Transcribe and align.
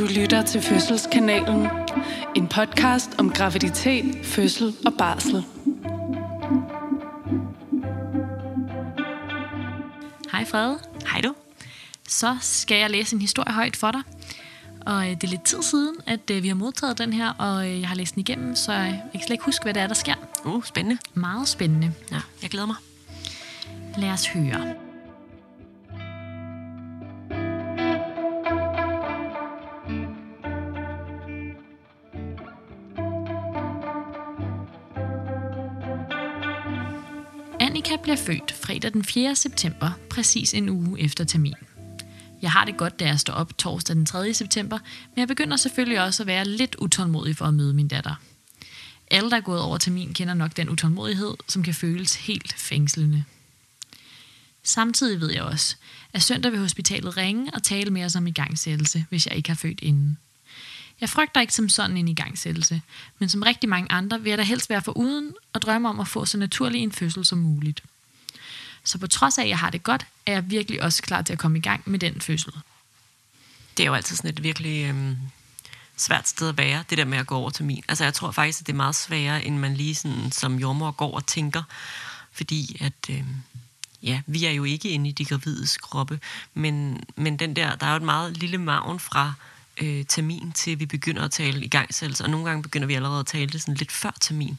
Du 0.00 0.06
lytter 0.06 0.42
til 0.42 0.62
Fødselskanalen. 0.62 1.66
En 2.36 2.48
podcast 2.48 3.10
om 3.18 3.30
graviditet, 3.30 4.26
fødsel 4.26 4.74
og 4.86 4.92
barsel. 4.98 5.44
Hej 10.32 10.44
Frede. 10.44 10.78
Hej 11.12 11.20
du. 11.20 11.34
Så 12.08 12.36
skal 12.40 12.76
jeg 12.76 12.90
læse 12.90 13.14
en 13.14 13.20
historie 13.20 13.52
højt 13.52 13.76
for 13.76 13.90
dig. 13.90 14.02
Og 14.86 15.04
øh, 15.04 15.10
det 15.10 15.24
er 15.24 15.28
lidt 15.28 15.44
tid 15.44 15.62
siden, 15.62 15.96
at 16.06 16.30
øh, 16.30 16.42
vi 16.42 16.48
har 16.48 16.54
modtaget 16.54 16.98
den 16.98 17.12
her, 17.12 17.32
og 17.38 17.68
øh, 17.68 17.80
jeg 17.80 17.88
har 17.88 17.96
læst 17.96 18.14
den 18.14 18.20
igennem, 18.20 18.56
så 18.56 18.72
jeg 18.72 19.02
kan 19.12 19.20
slet 19.20 19.30
ikke 19.30 19.44
huske, 19.44 19.62
hvad 19.62 19.74
det 19.74 19.82
er, 19.82 19.86
der 19.86 19.94
sker. 19.94 20.14
Uh, 20.44 20.64
spændende. 20.64 20.98
Meget 21.14 21.48
spændende. 21.48 21.92
Ja, 22.12 22.20
jeg 22.42 22.50
glæder 22.50 22.66
mig. 22.66 22.76
Lad 23.96 24.10
os 24.10 24.26
høre. 24.26 24.89
Annika 37.90 38.02
bliver 38.02 38.16
født 38.16 38.52
fredag 38.52 38.92
den 38.92 39.04
4. 39.04 39.36
september, 39.36 39.90
præcis 40.10 40.54
en 40.54 40.68
uge 40.68 41.00
efter 41.00 41.24
termin. 41.24 41.54
Jeg 42.42 42.52
har 42.52 42.64
det 42.64 42.76
godt, 42.76 43.00
da 43.00 43.06
jeg 43.06 43.20
står 43.20 43.32
op 43.32 43.58
torsdag 43.58 43.96
den 43.96 44.06
3. 44.06 44.34
september, 44.34 44.78
men 45.14 45.20
jeg 45.20 45.28
begynder 45.28 45.56
selvfølgelig 45.56 46.00
også 46.00 46.22
at 46.22 46.26
være 46.26 46.44
lidt 46.44 46.76
utålmodig 46.78 47.36
for 47.36 47.44
at 47.44 47.54
møde 47.54 47.74
min 47.74 47.88
datter. 47.88 48.14
Alle, 49.10 49.30
der 49.30 49.36
er 49.36 49.40
gået 49.40 49.60
over 49.60 49.78
termin, 49.78 50.14
kender 50.14 50.34
nok 50.34 50.56
den 50.56 50.68
utålmodighed, 50.68 51.34
som 51.48 51.62
kan 51.62 51.74
føles 51.74 52.14
helt 52.14 52.52
fængslende. 52.52 53.24
Samtidig 54.62 55.20
ved 55.20 55.30
jeg 55.30 55.42
også, 55.42 55.76
at 56.12 56.22
søndag 56.22 56.52
vil 56.52 56.60
hospitalet 56.60 57.16
ringe 57.16 57.54
og 57.54 57.62
tale 57.62 57.90
med 57.90 58.04
os 58.04 58.16
om 58.16 58.26
igangsættelse, 58.26 59.06
hvis 59.08 59.26
jeg 59.26 59.36
ikke 59.36 59.48
har 59.48 59.56
født 59.56 59.80
inden. 59.82 60.18
Jeg 61.00 61.08
frygter 61.08 61.40
ikke 61.40 61.54
som 61.54 61.68
sådan 61.68 61.96
en 61.96 62.08
igangsættelse, 62.08 62.82
men 63.18 63.28
som 63.28 63.42
rigtig 63.42 63.68
mange 63.68 63.92
andre 63.92 64.20
vil 64.20 64.30
jeg 64.30 64.38
da 64.38 64.42
helst 64.42 64.70
være 64.70 64.82
for 64.82 64.92
uden 64.92 65.32
og 65.52 65.62
drømme 65.62 65.88
om 65.88 66.00
at 66.00 66.08
få 66.08 66.24
så 66.24 66.38
naturlig 66.38 66.80
en 66.80 66.92
fødsel 66.92 67.24
som 67.24 67.38
muligt. 67.38 67.82
Så 68.84 68.98
på 68.98 69.06
trods 69.06 69.38
af, 69.38 69.42
at 69.42 69.48
jeg 69.48 69.58
har 69.58 69.70
det 69.70 69.82
godt, 69.82 70.06
er 70.26 70.32
jeg 70.32 70.50
virkelig 70.50 70.82
også 70.82 71.02
klar 71.02 71.22
til 71.22 71.32
at 71.32 71.38
komme 71.38 71.58
i 71.58 71.60
gang 71.60 71.82
med 71.86 71.98
den 71.98 72.20
fødsel. 72.20 72.52
Det 73.76 73.82
er 73.82 73.86
jo 73.86 73.94
altid 73.94 74.16
sådan 74.16 74.30
et 74.30 74.42
virkelig 74.42 74.88
øhm, 74.88 75.16
svært 75.96 76.28
sted 76.28 76.48
at 76.48 76.58
være, 76.58 76.84
det 76.90 76.98
der 76.98 77.04
med 77.04 77.18
at 77.18 77.26
gå 77.26 77.36
over 77.36 77.50
til 77.50 77.64
min. 77.64 77.82
Altså 77.88 78.04
jeg 78.04 78.14
tror 78.14 78.30
faktisk, 78.30 78.60
at 78.60 78.66
det 78.66 78.72
er 78.72 78.76
meget 78.76 78.94
sværere, 78.94 79.44
end 79.44 79.58
man 79.58 79.74
lige 79.74 79.94
sådan, 79.94 80.32
som 80.32 80.58
jordmor 80.58 80.90
går 80.90 81.14
og 81.14 81.26
tænker. 81.26 81.62
Fordi 82.32 82.76
at, 82.80 83.10
øhm, 83.10 83.36
ja, 84.02 84.22
vi 84.26 84.44
er 84.44 84.50
jo 84.50 84.64
ikke 84.64 84.88
inde 84.88 85.08
i 85.08 85.12
de 85.12 85.24
gravides 85.24 85.76
kroppe, 85.76 86.20
men, 86.54 87.04
men 87.16 87.38
den 87.38 87.56
der, 87.56 87.76
der 87.76 87.86
er 87.86 87.90
jo 87.90 87.96
et 87.96 88.02
meget 88.02 88.36
lille 88.36 88.58
maven 88.58 89.00
fra 89.00 89.34
øh, 89.80 90.04
termin 90.04 90.52
til 90.52 90.80
vi 90.80 90.86
begynder 90.86 91.22
at 91.22 91.30
tale 91.30 91.64
i 91.64 91.68
gang 91.68 91.94
selv, 91.94 92.14
og 92.20 92.30
nogle 92.30 92.46
gange 92.46 92.62
begynder 92.62 92.86
vi 92.86 92.94
allerede 92.94 93.20
at 93.20 93.26
tale 93.26 93.46
det 93.46 93.60
sådan 93.60 93.74
lidt 93.74 93.92
før 93.92 94.16
termin. 94.20 94.58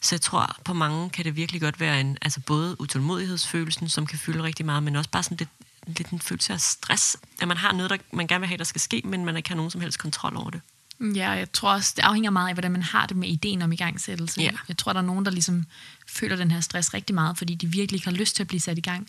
Så 0.00 0.14
jeg 0.14 0.20
tror, 0.20 0.56
på 0.64 0.72
mange 0.72 1.10
kan 1.10 1.24
det 1.24 1.36
virkelig 1.36 1.60
godt 1.60 1.80
være 1.80 2.00
en, 2.00 2.18
altså 2.22 2.40
både 2.40 2.80
utålmodighedsfølelsen, 2.80 3.88
som 3.88 4.06
kan 4.06 4.18
fylde 4.18 4.42
rigtig 4.42 4.66
meget, 4.66 4.82
men 4.82 4.96
også 4.96 5.10
bare 5.10 5.22
sådan 5.22 5.36
lidt, 5.36 5.50
lidt 5.86 6.08
en 6.08 6.20
følelse 6.20 6.52
af 6.52 6.60
stress, 6.60 7.16
at 7.40 7.48
man 7.48 7.56
har 7.56 7.72
noget, 7.72 7.90
der 7.90 7.96
man 8.12 8.26
gerne 8.26 8.40
vil 8.40 8.48
have, 8.48 8.58
der 8.58 8.64
skal 8.64 8.80
ske, 8.80 9.02
men 9.04 9.24
man 9.24 9.36
ikke 9.36 9.48
har 9.48 9.56
nogen 9.56 9.70
som 9.70 9.80
helst 9.80 9.98
kontrol 9.98 10.36
over 10.36 10.50
det. 10.50 10.60
Ja, 11.00 11.30
jeg 11.30 11.52
tror 11.52 11.72
også, 11.72 11.92
det 11.96 12.02
afhænger 12.02 12.30
meget 12.30 12.48
af, 12.48 12.54
hvordan 12.54 12.72
man 12.72 12.82
har 12.82 13.06
det 13.06 13.16
med 13.16 13.28
ideen 13.28 13.62
om 13.62 13.72
igangsættelse. 13.72 14.40
Ja. 14.40 14.50
Jeg 14.68 14.76
tror, 14.76 14.92
der 14.92 15.00
er 15.00 15.04
nogen, 15.04 15.24
der 15.24 15.30
ligesom 15.30 15.64
føler 16.06 16.36
den 16.36 16.50
her 16.50 16.60
stress 16.60 16.94
rigtig 16.94 17.14
meget, 17.14 17.38
fordi 17.38 17.54
de 17.54 17.66
virkelig 17.66 17.96
ikke 17.96 18.06
har 18.06 18.16
lyst 18.16 18.36
til 18.36 18.42
at 18.42 18.48
blive 18.48 18.60
sat 18.60 18.78
i 18.78 18.80
gang. 18.80 19.08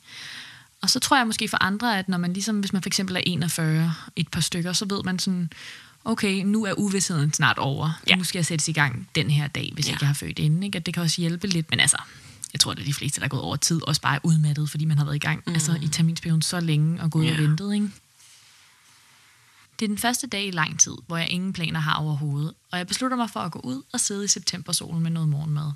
Og 0.81 0.89
så 0.89 0.99
tror 0.99 1.17
jeg 1.17 1.27
måske 1.27 1.47
for 1.47 1.63
andre, 1.63 1.99
at 1.99 2.09
når 2.09 2.17
man 2.17 2.33
ligesom, 2.33 2.59
hvis 2.59 2.73
man 2.73 2.81
for 2.81 2.89
eksempel 2.89 3.15
er 3.15 3.21
41 3.27 3.93
et 4.15 4.27
par 4.27 4.41
stykker, 4.41 4.73
så 4.73 4.85
ved 4.89 5.03
man 5.03 5.19
sådan, 5.19 5.49
okay, 6.05 6.43
nu 6.43 6.65
er 6.65 6.73
uvidsheden 6.73 7.33
snart 7.33 7.57
over. 7.57 7.99
Ja. 8.07 8.15
Nu 8.15 8.23
skal 8.23 8.39
jeg 8.39 8.45
sættes 8.45 8.67
i 8.67 8.71
gang 8.71 9.09
den 9.15 9.29
her 9.31 9.47
dag, 9.47 9.71
hvis 9.73 9.87
Ja. 9.87 9.91
ikke 9.91 10.03
jeg 10.03 10.07
har 10.09 10.13
født 10.13 10.39
inden. 10.39 10.63
Ikke? 10.63 10.75
At 10.75 10.85
det 10.85 10.93
kan 10.93 11.03
også 11.03 11.21
hjælpe 11.21 11.47
lidt, 11.47 11.69
men 11.69 11.79
altså, 11.79 11.97
jeg 12.53 12.59
tror, 12.59 12.71
at 12.71 12.77
de 12.77 12.93
fleste, 12.93 13.19
der 13.19 13.25
er 13.25 13.29
gået 13.29 13.41
over 13.43 13.55
tid, 13.55 13.87
også 13.87 14.01
bare 14.01 14.15
er 14.15 14.19
udmattet, 14.23 14.69
fordi 14.69 14.85
man 14.85 14.97
har 14.97 15.05
været 15.05 15.15
i 15.15 15.19
gang 15.19 15.43
mm. 15.47 15.53
altså, 15.53 15.77
i 15.81 15.87
terminsperioden 15.87 16.41
så 16.41 16.59
længe 16.59 17.01
og 17.01 17.11
gået 17.11 17.25
Ja. 17.25 17.31
og 17.31 17.37
ventet. 17.37 17.73
Ikke? 17.73 17.89
Det 19.79 19.85
er 19.85 19.89
den 19.89 19.97
første 19.97 20.27
dag 20.27 20.47
i 20.47 20.51
lang 20.51 20.79
tid, 20.79 20.93
hvor 21.07 21.17
jeg 21.17 21.29
ingen 21.29 21.53
planer 21.53 21.79
har 21.79 21.93
overhovedet, 21.95 22.53
og 22.71 22.77
jeg 22.77 22.87
beslutter 22.87 23.17
mig 23.17 23.29
for 23.29 23.39
at 23.39 23.51
gå 23.51 23.59
ud 23.59 23.81
og 23.93 23.99
sidde 23.99 24.25
i 24.25 24.27
septembersolen 24.27 25.03
med 25.03 25.11
noget 25.11 25.29
morgenmad. 25.29 25.71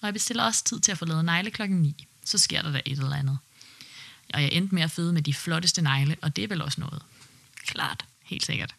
Og 0.00 0.06
jeg 0.06 0.12
bestiller 0.12 0.44
også 0.44 0.64
tid 0.64 0.80
til 0.80 0.92
at 0.92 0.98
få 0.98 1.04
lavet 1.04 1.24
negle 1.24 1.50
klokken 1.50 1.78
9, 1.82 2.06
så 2.24 2.38
sker 2.38 2.62
der 2.62 2.72
da 2.72 2.80
et 2.86 2.98
eller 2.98 3.16
andet. 3.16 3.38
Og 4.32 4.42
jeg 4.42 4.52
endte 4.52 4.74
med 4.74 4.82
at 4.82 4.90
føde 4.90 5.12
med 5.12 5.22
de 5.22 5.34
flotteste 5.34 5.82
negle, 5.82 6.16
og 6.22 6.36
det 6.36 6.44
er 6.44 6.48
vel 6.48 6.62
også 6.62 6.80
noget. 6.80 7.02
Klart. 7.66 8.04
Helt 8.24 8.46
sikkert. 8.46 8.74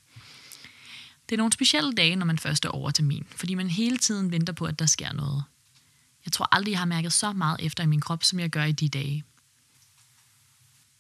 Det 1.30 1.36
er 1.36 1.38
nogle 1.38 1.54
specielle 1.54 1.94
dage, 1.94 2.16
når 2.16 2.26
man 2.26 2.38
først 2.38 2.66
er 2.66 2.70
over 2.70 2.92
min, 3.02 3.26
fordi 3.36 3.54
man 3.54 3.70
hele 3.70 3.98
tiden 3.98 4.32
venter 4.32 4.54
på, 4.54 4.66
at 4.66 4.80
der 4.80 4.86
sker 4.86 5.14
noget. 5.14 5.44
Jeg 6.26 6.32
tror 6.32 6.48
aldrig, 6.52 6.72
jeg 6.72 6.80
har 6.80 6.86
mærket 6.86 7.14
så 7.14 7.34
meget 7.34 7.58
efter 7.60 7.84
i 7.84 7.88
min 7.88 8.02
krop, 8.02 8.24
som 8.24 8.40
jeg 8.40 8.50
gør 8.50 8.64
i 8.64 8.72
de 8.72 8.90
dage. 8.90 9.24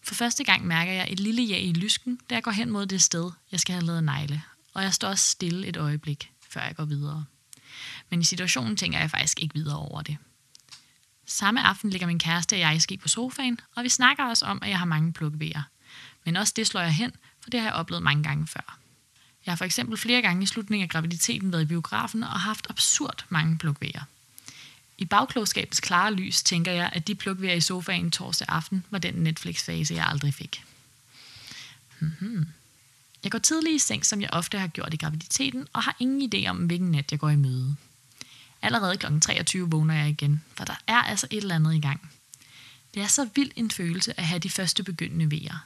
For 0.03 0.15
første 0.15 0.43
gang 0.43 0.65
mærker 0.67 0.91
jeg 0.91 1.07
et 1.09 1.19
lille 1.19 1.43
ja 1.43 1.57
i 1.57 1.73
lysken, 1.73 2.19
da 2.29 2.35
jeg 2.35 2.43
går 2.43 2.51
hen 2.51 2.69
mod 2.69 2.85
det 2.85 3.01
sted, 3.01 3.31
jeg 3.51 3.59
skal 3.59 3.73
have 3.73 3.85
lavet 3.85 4.03
negle. 4.03 4.43
Og 4.73 4.83
jeg 4.83 4.93
står 4.93 5.07
også 5.07 5.29
stille 5.29 5.67
et 5.67 5.77
øjeblik, 5.77 6.31
før 6.49 6.61
jeg 6.61 6.75
går 6.75 6.85
videre. 6.85 7.25
Men 8.09 8.21
i 8.21 8.23
situationen 8.23 8.77
tænker 8.77 8.99
jeg 8.99 9.11
faktisk 9.11 9.39
ikke 9.39 9.53
videre 9.53 9.77
over 9.77 10.01
det. 10.01 10.17
Samme 11.33 11.61
aften 11.61 11.89
ligger 11.89 12.07
min 12.07 12.19
kæreste 12.19 12.53
og 12.53 12.59
jeg 12.59 12.75
i 12.75 12.79
ski 12.79 12.97
på 12.97 13.07
sofaen, 13.07 13.59
og 13.75 13.83
vi 13.83 13.89
snakker 13.89 14.25
også 14.25 14.45
om, 14.45 14.59
at 14.61 14.69
jeg 14.69 14.79
har 14.79 14.85
mange 14.85 15.13
plukkevejer. 15.13 15.61
Men 16.25 16.35
også 16.35 16.53
det 16.55 16.67
slår 16.67 16.81
jeg 16.81 16.93
hen, 16.93 17.11
for 17.41 17.49
det 17.49 17.59
har 17.59 17.67
jeg 17.67 17.75
oplevet 17.75 18.03
mange 18.03 18.23
gange 18.23 18.47
før. 18.47 18.77
Jeg 19.45 19.51
har 19.51 19.55
for 19.55 19.65
eksempel 19.65 19.97
flere 19.97 20.21
gange 20.21 20.43
i 20.43 20.45
slutningen 20.45 20.83
af 20.83 20.89
graviditeten 20.89 21.51
været 21.51 21.61
i 21.61 21.65
biografen 21.65 22.23
og 22.23 22.39
haft 22.39 22.67
absurd 22.69 23.25
mange 23.29 23.57
plukvejer. 23.57 24.03
I 24.97 25.05
bagklogskabens 25.05 25.79
klare 25.79 26.13
lys 26.13 26.43
tænker 26.43 26.71
jeg, 26.71 26.89
at 26.93 27.07
de 27.07 27.15
plukvejer 27.15 27.55
i 27.55 27.61
sofaen 27.61 28.11
torsdag 28.11 28.47
aften 28.49 28.85
var 28.89 28.99
den 28.99 29.13
Netflix-fase, 29.13 29.93
jeg 29.93 30.07
aldrig 30.07 30.33
fik. 30.33 30.63
Mhm. 31.99 32.45
Jeg 33.23 33.31
går 33.31 33.39
tidligt 33.39 33.75
i 33.75 33.79
seng, 33.79 34.05
som 34.05 34.21
jeg 34.21 34.29
ofte 34.33 34.59
har 34.59 34.67
gjort 34.67 34.93
i 34.93 34.97
graviditeten, 34.97 35.67
og 35.73 35.83
har 35.83 35.95
ingen 35.99 36.33
idé 36.33 36.47
om, 36.49 36.57
hvilken 36.57 36.91
nat 36.91 37.11
jeg 37.11 37.19
går 37.19 37.29
i 37.29 37.35
møde. 37.35 37.75
Allerede 38.63 38.97
kl. 38.97 39.19
23 39.19 39.69
vågner 39.69 39.93
jeg 39.93 40.09
igen, 40.09 40.43
for 40.57 40.65
der 40.65 40.75
er 40.87 41.01
altså 41.01 41.27
et 41.31 41.37
eller 41.37 41.55
andet 41.55 41.75
i 41.75 41.79
gang. 41.79 42.11
Det 42.93 43.01
er 43.01 43.07
så 43.07 43.29
vild 43.35 43.51
en 43.55 43.71
følelse 43.71 44.19
at 44.19 44.25
have 44.25 44.39
de 44.39 44.49
første 44.49 44.83
begyndende 44.83 45.31
vejer. 45.31 45.65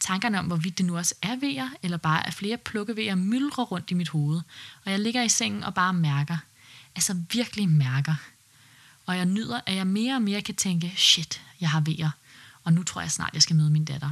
Tankerne 0.00 0.38
om, 0.38 0.46
hvorvidt 0.46 0.78
det 0.78 0.86
nu 0.86 0.96
også 0.96 1.14
er 1.22 1.36
vejer, 1.36 1.68
eller 1.82 1.96
bare 1.96 2.26
er 2.26 2.30
flere 2.30 2.56
plukkevejer, 2.56 3.14
myldrer 3.14 3.64
rundt 3.64 3.90
i 3.90 3.94
mit 3.94 4.08
hoved, 4.08 4.40
og 4.84 4.90
jeg 4.90 5.00
ligger 5.00 5.22
i 5.22 5.28
sengen 5.28 5.64
og 5.64 5.74
bare 5.74 5.94
mærker. 5.94 6.36
Altså 6.94 7.16
virkelig 7.32 7.68
mærker. 7.68 8.14
Og 9.06 9.16
jeg 9.16 9.24
nyder, 9.24 9.60
at 9.66 9.74
jeg 9.74 9.86
mere 9.86 10.14
og 10.14 10.22
mere 10.22 10.42
kan 10.42 10.54
tænke, 10.54 10.94
shit, 10.96 11.42
jeg 11.60 11.70
har 11.70 11.80
vejer, 11.80 12.10
og 12.64 12.72
nu 12.72 12.82
tror 12.82 13.00
jeg 13.00 13.10
snart, 13.10 13.34
jeg 13.34 13.42
skal 13.42 13.56
møde 13.56 13.70
min 13.70 13.84
datter. 13.84 14.10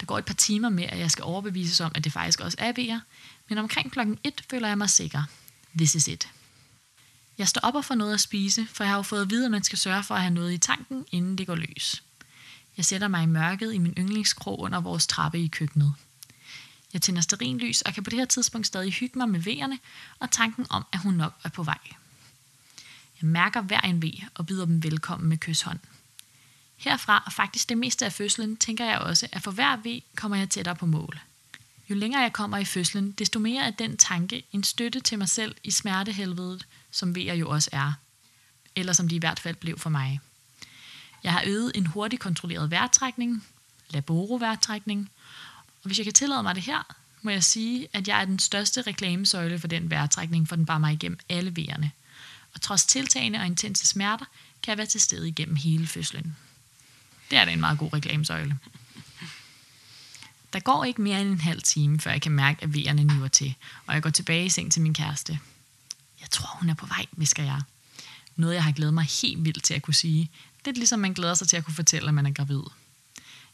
Der 0.00 0.06
går 0.06 0.18
et 0.18 0.24
par 0.24 0.34
timer 0.34 0.68
med, 0.68 0.84
at 0.84 0.98
jeg 0.98 1.10
skal 1.10 1.24
overbevises 1.24 1.80
om, 1.80 1.92
at 1.94 2.04
det 2.04 2.12
faktisk 2.12 2.40
også 2.40 2.56
er 2.60 2.72
vejer, 2.76 3.00
men 3.48 3.58
omkring 3.58 3.92
klokken 3.92 4.18
1 4.24 4.44
føler 4.50 4.68
jeg 4.68 4.78
mig 4.78 4.90
sikker. 4.90 5.22
This 5.78 5.94
is 5.94 6.08
it. 6.08 6.28
Jeg 7.38 7.48
står 7.48 7.60
op 7.60 7.74
og 7.74 7.84
får 7.84 7.94
noget 7.94 8.14
at 8.14 8.20
spise, 8.20 8.66
for 8.72 8.84
jeg 8.84 8.90
har 8.90 8.96
jo 8.96 9.02
fået 9.02 9.22
at 9.22 9.30
vide, 9.30 9.44
at 9.44 9.50
man 9.50 9.62
skal 9.62 9.78
sørge 9.78 10.02
for 10.02 10.14
at 10.14 10.20
have 10.20 10.34
noget 10.34 10.52
i 10.52 10.58
tanken, 10.58 11.06
inden 11.12 11.38
det 11.38 11.46
går 11.46 11.54
løs. 11.54 12.02
Jeg 12.76 12.84
sætter 12.84 13.08
mig 13.08 13.22
i 13.22 13.26
mørket 13.26 13.74
i 13.74 13.78
min 13.78 13.94
yndlingskrog 13.98 14.60
under 14.60 14.80
vores 14.80 15.06
trappe 15.06 15.40
i 15.40 15.46
køkkenet. 15.46 15.94
Jeg 16.92 17.02
tænder 17.02 17.20
sterinlys 17.20 17.82
og 17.82 17.94
kan 17.94 18.02
på 18.02 18.10
det 18.10 18.18
her 18.18 18.26
tidspunkt 18.26 18.66
stadig 18.66 18.92
hygge 18.92 19.18
mig 19.18 19.28
med 19.28 19.40
vejerne 19.40 19.78
og 20.18 20.30
tanken 20.30 20.66
om, 20.70 20.86
at 20.92 20.98
hun 20.98 21.14
nok 21.14 21.32
er 21.44 21.48
på 21.48 21.62
vej. 21.62 21.78
Jeg 23.22 23.28
mærker 23.28 23.60
hver 23.60 23.80
en 23.80 24.02
ve 24.02 24.12
og 24.34 24.46
byder 24.46 24.64
dem 24.64 24.82
velkommen 24.82 25.28
med 25.28 25.38
kysshånd. 25.38 25.78
Herfra 26.76 27.22
og 27.26 27.32
faktisk 27.32 27.68
det 27.68 27.78
meste 27.78 28.04
af 28.04 28.12
fødslen 28.12 28.56
tænker 28.56 28.84
jeg 28.84 28.98
også, 28.98 29.28
at 29.32 29.42
for 29.42 29.50
hver 29.50 29.76
ve 29.76 30.02
kommer 30.16 30.36
jeg 30.36 30.50
tættere 30.50 30.76
på 30.76 30.86
mål. 30.86 31.20
Jo 31.90 31.94
længere 31.94 32.22
jeg 32.22 32.32
kommer 32.32 32.58
i 32.58 32.64
fødslen, 32.64 33.12
desto 33.12 33.38
mere 33.38 33.64
er 33.64 33.70
den 33.70 33.96
tanke 33.96 34.44
en 34.52 34.64
støtte 34.64 35.00
til 35.00 35.18
mig 35.18 35.28
selv 35.28 35.54
i 35.64 35.70
smertehelvedet, 35.70 36.66
som 36.90 37.14
vejer 37.14 37.34
jo 37.34 37.50
også 37.50 37.70
er. 37.72 37.92
Eller 38.76 38.92
som 38.92 39.08
de 39.08 39.16
i 39.16 39.18
hvert 39.18 39.40
fald 39.40 39.56
blev 39.56 39.78
for 39.78 39.90
mig. 39.90 40.20
Jeg 41.22 41.32
har 41.32 41.42
øvet 41.46 41.72
en 41.74 41.86
hurtig 41.86 42.18
kontrolleret 42.18 42.70
vejrtrækning, 42.70 43.44
laboroværtrækning, 43.90 45.10
og 45.82 45.86
hvis 45.88 45.98
jeg 45.98 46.06
kan 46.06 46.14
tillade 46.14 46.42
mig 46.42 46.54
det 46.54 46.62
her, 46.62 46.94
må 47.22 47.30
jeg 47.30 47.44
sige, 47.44 47.88
at 47.92 48.08
jeg 48.08 48.20
er 48.20 48.24
den 48.24 48.38
største 48.38 48.82
reklamesøjle 48.82 49.58
for 49.58 49.68
den 49.68 49.90
vejrtrækning, 49.90 50.48
for 50.48 50.56
den 50.56 50.66
bare 50.66 50.80
mig 50.80 50.92
igennem 50.92 51.18
alle 51.28 51.56
vejerne. 51.56 51.90
Og 52.54 52.60
trods 52.60 52.86
tiltagende 52.86 53.38
og 53.38 53.46
intense 53.46 53.86
smerter, 53.86 54.24
kan 54.62 54.70
jeg 54.70 54.78
være 54.78 54.86
til 54.86 55.00
stede 55.00 55.28
igennem 55.28 55.56
hele 55.56 55.86
fødslen. 55.86 56.36
Det 57.30 57.38
er 57.38 57.44
da 57.44 57.50
en 57.50 57.60
meget 57.60 57.78
god 57.78 57.92
reklamesøjle. 57.92 58.58
Der 60.56 60.60
går 60.60 60.84
ikke 60.84 61.02
mere 61.02 61.20
end 61.20 61.28
en 61.28 61.40
halv 61.40 61.62
time, 61.62 62.00
før 62.00 62.10
jeg 62.10 62.22
kan 62.22 62.32
mærke, 62.32 62.62
at 62.62 62.74
vejerne 62.74 63.04
niver 63.04 63.28
til, 63.28 63.54
og 63.86 63.94
jeg 63.94 64.02
går 64.02 64.10
tilbage 64.10 64.44
i 64.44 64.48
seng 64.48 64.72
til 64.72 64.82
min 64.82 64.94
kæreste. 64.94 65.38
Jeg 66.20 66.30
tror, 66.30 66.58
hun 66.60 66.68
er 66.68 66.74
på 66.74 66.86
vej, 66.86 67.06
visker 67.12 67.42
jeg. 67.42 67.60
Noget, 68.36 68.54
jeg 68.54 68.64
har 68.64 68.72
glædet 68.72 68.94
mig 68.94 69.04
helt 69.22 69.44
vildt 69.44 69.64
til 69.64 69.74
at 69.74 69.82
kunne 69.82 69.94
sige. 69.94 70.30
Det 70.58 70.66
Lidt 70.66 70.76
ligesom 70.76 70.98
man 70.98 71.12
glæder 71.12 71.34
sig 71.34 71.48
til 71.48 71.56
at 71.56 71.64
kunne 71.64 71.74
fortælle, 71.74 72.08
at 72.08 72.14
man 72.14 72.26
er 72.26 72.30
gravid. 72.30 72.60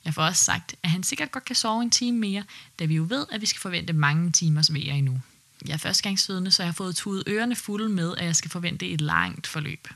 Jeg 0.04 0.14
får 0.14 0.22
også 0.22 0.44
sagt, 0.44 0.74
at 0.82 0.90
han 0.90 1.02
sikkert 1.02 1.32
godt 1.32 1.44
kan 1.44 1.56
sove 1.56 1.82
en 1.82 1.90
time 1.90 2.18
mere, 2.18 2.44
da 2.78 2.84
vi 2.84 2.94
jo 2.94 3.06
ved, 3.08 3.26
at 3.30 3.40
vi 3.40 3.46
skal 3.46 3.60
forvente 3.60 3.92
mange 3.92 4.32
timers 4.32 4.72
vejer 4.72 4.94
endnu. 4.94 5.20
Jeg 5.66 5.72
er 5.72 5.78
førstegangsfødende, 5.78 6.50
så 6.50 6.62
jeg 6.62 6.68
har 6.68 6.74
fået 6.74 6.96
tudet 6.96 7.24
ørerne 7.28 7.56
fulde 7.56 7.88
med, 7.88 8.14
at 8.16 8.24
jeg 8.24 8.36
skal 8.36 8.50
forvente 8.50 8.88
et 8.88 9.00
langt 9.00 9.46
forløb. 9.46 9.88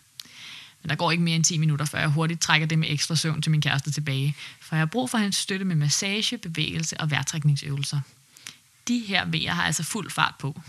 Men 0.86 0.90
der 0.90 0.96
går 0.96 1.10
ikke 1.10 1.24
mere 1.24 1.36
end 1.36 1.44
10 1.44 1.58
minutter, 1.58 1.84
før 1.84 1.98
jeg 1.98 2.08
hurtigt 2.08 2.40
trækker 2.40 2.66
det 2.66 2.78
med 2.78 2.90
ekstra 2.90 3.16
søvn 3.16 3.42
til 3.42 3.50
min 3.50 3.60
kæreste 3.60 3.90
tilbage, 3.90 4.36
for 4.60 4.76
jeg 4.76 4.80
har 4.80 4.86
brug 4.86 5.10
for 5.10 5.18
hans 5.18 5.36
støtte 5.36 5.64
med 5.64 5.76
massage, 5.76 6.38
bevægelse 6.38 7.00
og 7.00 7.10
vejrtrækningsøvelser. 7.10 8.00
De 8.88 8.98
her 8.98 9.24
vejer 9.24 9.50
har 9.50 9.62
altså 9.62 9.82
fuld 9.82 10.10
fart 10.10 10.34
på. 10.38 10.60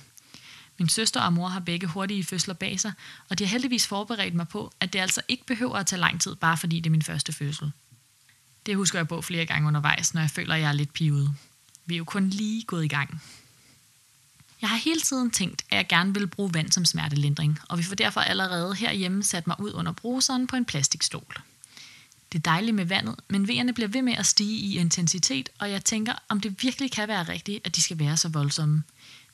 Min 0.78 0.90
søster 0.90 1.22
og 1.22 1.34
mor 1.34 1.48
har 1.48 1.60
begge 1.60 1.88
hurtige 1.88 2.24
fødsler 2.24 2.54
bag 2.54 2.80
sig, 2.80 2.94
og 3.30 3.40
de 3.40 3.44
har 3.46 3.52
heldigvis 3.52 3.88
forberedt 3.88 4.34
mig 4.34 4.48
på, 4.48 4.74
at 4.80 4.94
det 4.94 5.00
altså 5.00 5.22
ikke 5.28 5.46
behøver 5.46 5.76
at 5.76 5.86
tage 5.86 6.00
lang 6.00 6.22
tid, 6.22 6.36
bare 6.36 6.58
fordi 6.58 6.80
det 6.80 6.86
er 6.86 6.92
min 6.92 7.02
første 7.02 7.34
fødsel. 7.34 7.72
Det 8.66 8.76
husker 8.76 9.00
jeg 9.00 9.08
på 9.08 9.22
flere 9.22 9.46
gange 9.46 9.68
undervejs, 9.68 10.14
når 10.14 10.22
jeg 10.22 10.30
føler, 10.30 10.56
at 10.56 10.62
jeg 10.62 10.68
er 10.68 10.74
lidt 10.74 10.94
pivet. 10.94 11.36
Vi 11.86 11.94
er 11.94 11.98
jo 11.98 12.04
kun 12.04 12.30
lige 12.30 12.64
gået 12.64 12.86
i 12.86 12.88
gang. 12.88 13.22
Jeg 14.62 14.70
har 14.70 14.78
hele 14.78 15.02
tiden 15.02 15.32
tænkt, 15.32 15.66
at 15.70 15.78
jeg 15.78 15.88
gerne 15.88 16.14
vil 16.14 16.28
bruge 16.28 16.54
vand 16.54 16.72
som 16.72 16.86
smertelindring, 16.86 17.60
og 17.70 17.78
vi 17.78 17.84
får 17.84 17.96
derfor 17.96 18.22
allerede 18.22 18.76
herhjemme 18.76 19.24
sat 19.24 19.48
mig 19.48 19.60
ud 19.60 19.74
under 19.74 19.92
bruseren 19.92 20.48
på 20.48 20.56
en 20.56 20.66
plastikstol. 20.66 21.42
Det 22.32 22.38
er 22.38 22.44
dejligt 22.44 22.76
med 22.76 22.86
vandet, 22.86 23.16
men 23.28 23.48
vejerne 23.48 23.74
bliver 23.74 23.88
ved 23.88 24.02
med 24.02 24.14
at 24.14 24.26
stige 24.26 24.58
i 24.58 24.78
intensitet, 24.78 25.50
og 25.60 25.72
jeg 25.72 25.86
tænker, 25.86 26.14
om 26.30 26.42
det 26.42 26.64
virkelig 26.64 26.92
kan 26.92 27.08
være 27.08 27.24
rigtigt, 27.24 27.68
at 27.68 27.76
de 27.76 27.82
skal 27.82 28.00
være 28.00 28.18
så 28.18 28.30
voldsomme. 28.30 28.84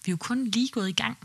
Vi 0.06 0.10
er 0.10 0.14
jo 0.14 0.18
kun 0.18 0.48
lige 0.48 0.70
gået 0.70 0.90
i 0.90 0.92
gang. 0.92 1.18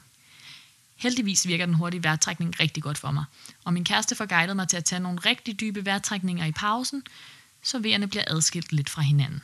Heldigvis 0.97 1.47
virker 1.47 1.67
den 1.67 1.75
hurtige 1.75 2.03
vejrtrækning 2.03 2.61
rigtig 2.61 2.83
godt 2.83 2.99
for 2.99 3.11
mig, 3.11 3.25
og 3.65 3.73
min 3.73 3.85
kæreste 3.85 4.15
får 4.15 4.27
guidet 4.27 4.57
mig 4.57 4.69
til 4.69 4.77
at 4.77 4.85
tage 4.85 5.01
nogle 5.01 5.19
rigtig 5.19 5.61
dybe 5.61 5.85
vejrtrækninger 5.85 6.45
i 6.45 6.53
pausen, 6.53 7.03
så 7.63 7.79
vejerne 7.79 8.09
bliver 8.09 8.25
adskilt 8.27 8.73
lidt 8.73 8.91
fra 8.91 9.03
hinanden. 9.03 9.43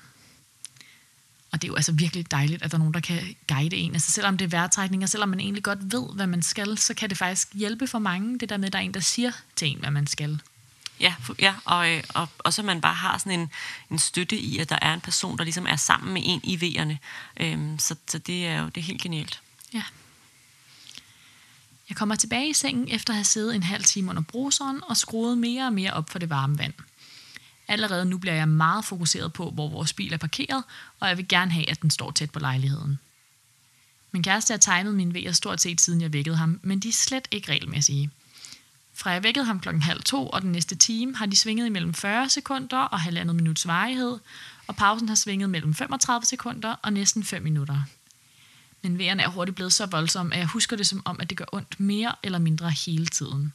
Og 1.54 1.62
det 1.62 1.68
er 1.68 1.70
jo 1.70 1.76
altså 1.76 1.92
virkelig 1.92 2.30
dejligt, 2.30 2.62
at 2.62 2.70
der 2.70 2.76
er 2.76 2.78
nogen, 2.78 2.94
der 2.94 3.00
kan 3.00 3.36
guide 3.48 3.76
en. 3.76 3.94
Altså 3.94 4.10
selvom 4.10 4.36
det 4.38 4.44
er 4.44 4.48
vejrtrækninger, 4.48 5.06
selvom 5.06 5.28
man 5.28 5.40
egentlig 5.40 5.62
godt 5.62 5.92
ved, 5.92 6.14
hvad 6.14 6.26
man 6.26 6.42
skal, 6.42 6.78
så 6.78 6.94
kan 6.94 7.10
det 7.10 7.18
faktisk 7.18 7.48
hjælpe 7.54 7.86
for 7.86 7.98
mange, 7.98 8.38
det 8.38 8.48
der 8.48 8.56
med, 8.56 8.66
at 8.66 8.72
der 8.72 8.78
er 8.78 8.82
en, 8.82 8.94
der 8.94 9.00
siger 9.00 9.32
til 9.56 9.68
en, 9.68 9.78
hvad 9.78 9.90
man 9.90 10.06
skal. 10.06 10.40
Ja, 11.00 11.14
ja 11.38 11.54
og, 11.64 11.90
øh, 11.90 12.02
og, 12.14 12.28
og 12.38 12.52
så 12.54 12.62
man 12.62 12.80
bare 12.80 12.94
har 12.94 13.18
sådan 13.18 13.40
en, 13.40 13.50
en 13.90 13.98
støtte 13.98 14.36
i, 14.36 14.58
at 14.58 14.70
der 14.70 14.78
er 14.82 14.94
en 14.94 15.00
person, 15.00 15.38
der 15.38 15.44
ligesom 15.44 15.66
er 15.66 15.76
sammen 15.76 16.12
med 16.12 16.22
en 16.24 16.40
i 16.44 16.60
vejerne. 16.60 16.98
Øhm, 17.36 17.78
så, 17.78 17.96
så 18.08 18.18
det 18.18 18.46
er 18.46 18.60
jo 18.60 18.66
det 18.66 18.76
er 18.76 18.84
helt 18.84 19.02
genialt. 19.02 19.40
Ja. 19.72 19.82
Jeg 21.88 21.96
kommer 21.96 22.14
tilbage 22.14 22.50
i 22.50 22.54
sengen 22.54 22.88
efter 22.88 23.12
at 23.12 23.16
have 23.16 23.24
siddet 23.24 23.54
en 23.54 23.62
halv 23.62 23.84
time 23.84 24.10
under 24.10 24.22
bruseren 24.22 24.80
og 24.88 24.96
skruet 24.96 25.38
mere 25.38 25.66
og 25.66 25.72
mere 25.72 25.92
op 25.92 26.10
for 26.10 26.18
det 26.18 26.30
varme 26.30 26.58
vand. 26.58 26.74
Allerede 27.68 28.04
nu 28.04 28.18
bliver 28.18 28.34
jeg 28.34 28.48
meget 28.48 28.84
fokuseret 28.84 29.32
på, 29.32 29.50
hvor 29.50 29.68
vores 29.68 29.92
bil 29.92 30.12
er 30.12 30.16
parkeret, 30.16 30.64
og 31.00 31.08
jeg 31.08 31.16
vil 31.16 31.28
gerne 31.28 31.50
have, 31.50 31.70
at 31.70 31.82
den 31.82 31.90
står 31.90 32.10
tæt 32.10 32.30
på 32.30 32.38
lejligheden. 32.38 32.98
Min 34.12 34.22
kæreste 34.22 34.52
har 34.52 34.58
tegnet 34.58 34.94
min 34.94 35.14
vejer 35.14 35.32
stort 35.32 35.60
set 35.60 35.80
siden 35.80 36.00
jeg 36.00 36.12
vækkede 36.12 36.36
ham, 36.36 36.60
men 36.62 36.80
de 36.80 36.88
er 36.88 36.92
slet 36.92 37.28
ikke 37.30 37.52
regelmæssige. 37.52 38.10
Fra 38.94 39.10
jeg 39.10 39.22
vækkede 39.22 39.44
ham 39.44 39.60
klokken 39.60 39.82
halv 39.82 40.02
to, 40.02 40.28
og 40.28 40.42
den 40.42 40.52
næste 40.52 40.76
time 40.76 41.16
har 41.16 41.26
de 41.26 41.36
svinget 41.36 41.66
imellem 41.66 41.94
40 41.94 42.28
sekunder 42.28 42.78
og 42.78 43.00
halvandet 43.00 43.36
minuts 43.36 43.66
varighed, 43.66 44.18
og 44.66 44.76
pausen 44.76 45.08
har 45.08 45.16
svinget 45.16 45.50
mellem 45.50 45.74
35 45.74 46.26
sekunder 46.26 46.74
og 46.82 46.92
næsten 46.92 47.24
5 47.24 47.42
minutter. 47.42 47.82
Men 48.82 48.98
vejerne 48.98 49.22
er 49.22 49.28
hurtigt 49.28 49.54
blevet 49.54 49.72
så 49.72 49.86
voldsomme, 49.86 50.34
at 50.34 50.38
jeg 50.38 50.46
husker 50.46 50.76
det 50.76 50.86
som 50.86 51.02
om, 51.04 51.20
at 51.20 51.30
det 51.30 51.38
gør 51.38 51.44
ondt 51.52 51.80
mere 51.80 52.14
eller 52.22 52.38
mindre 52.38 52.70
hele 52.70 53.06
tiden. 53.06 53.52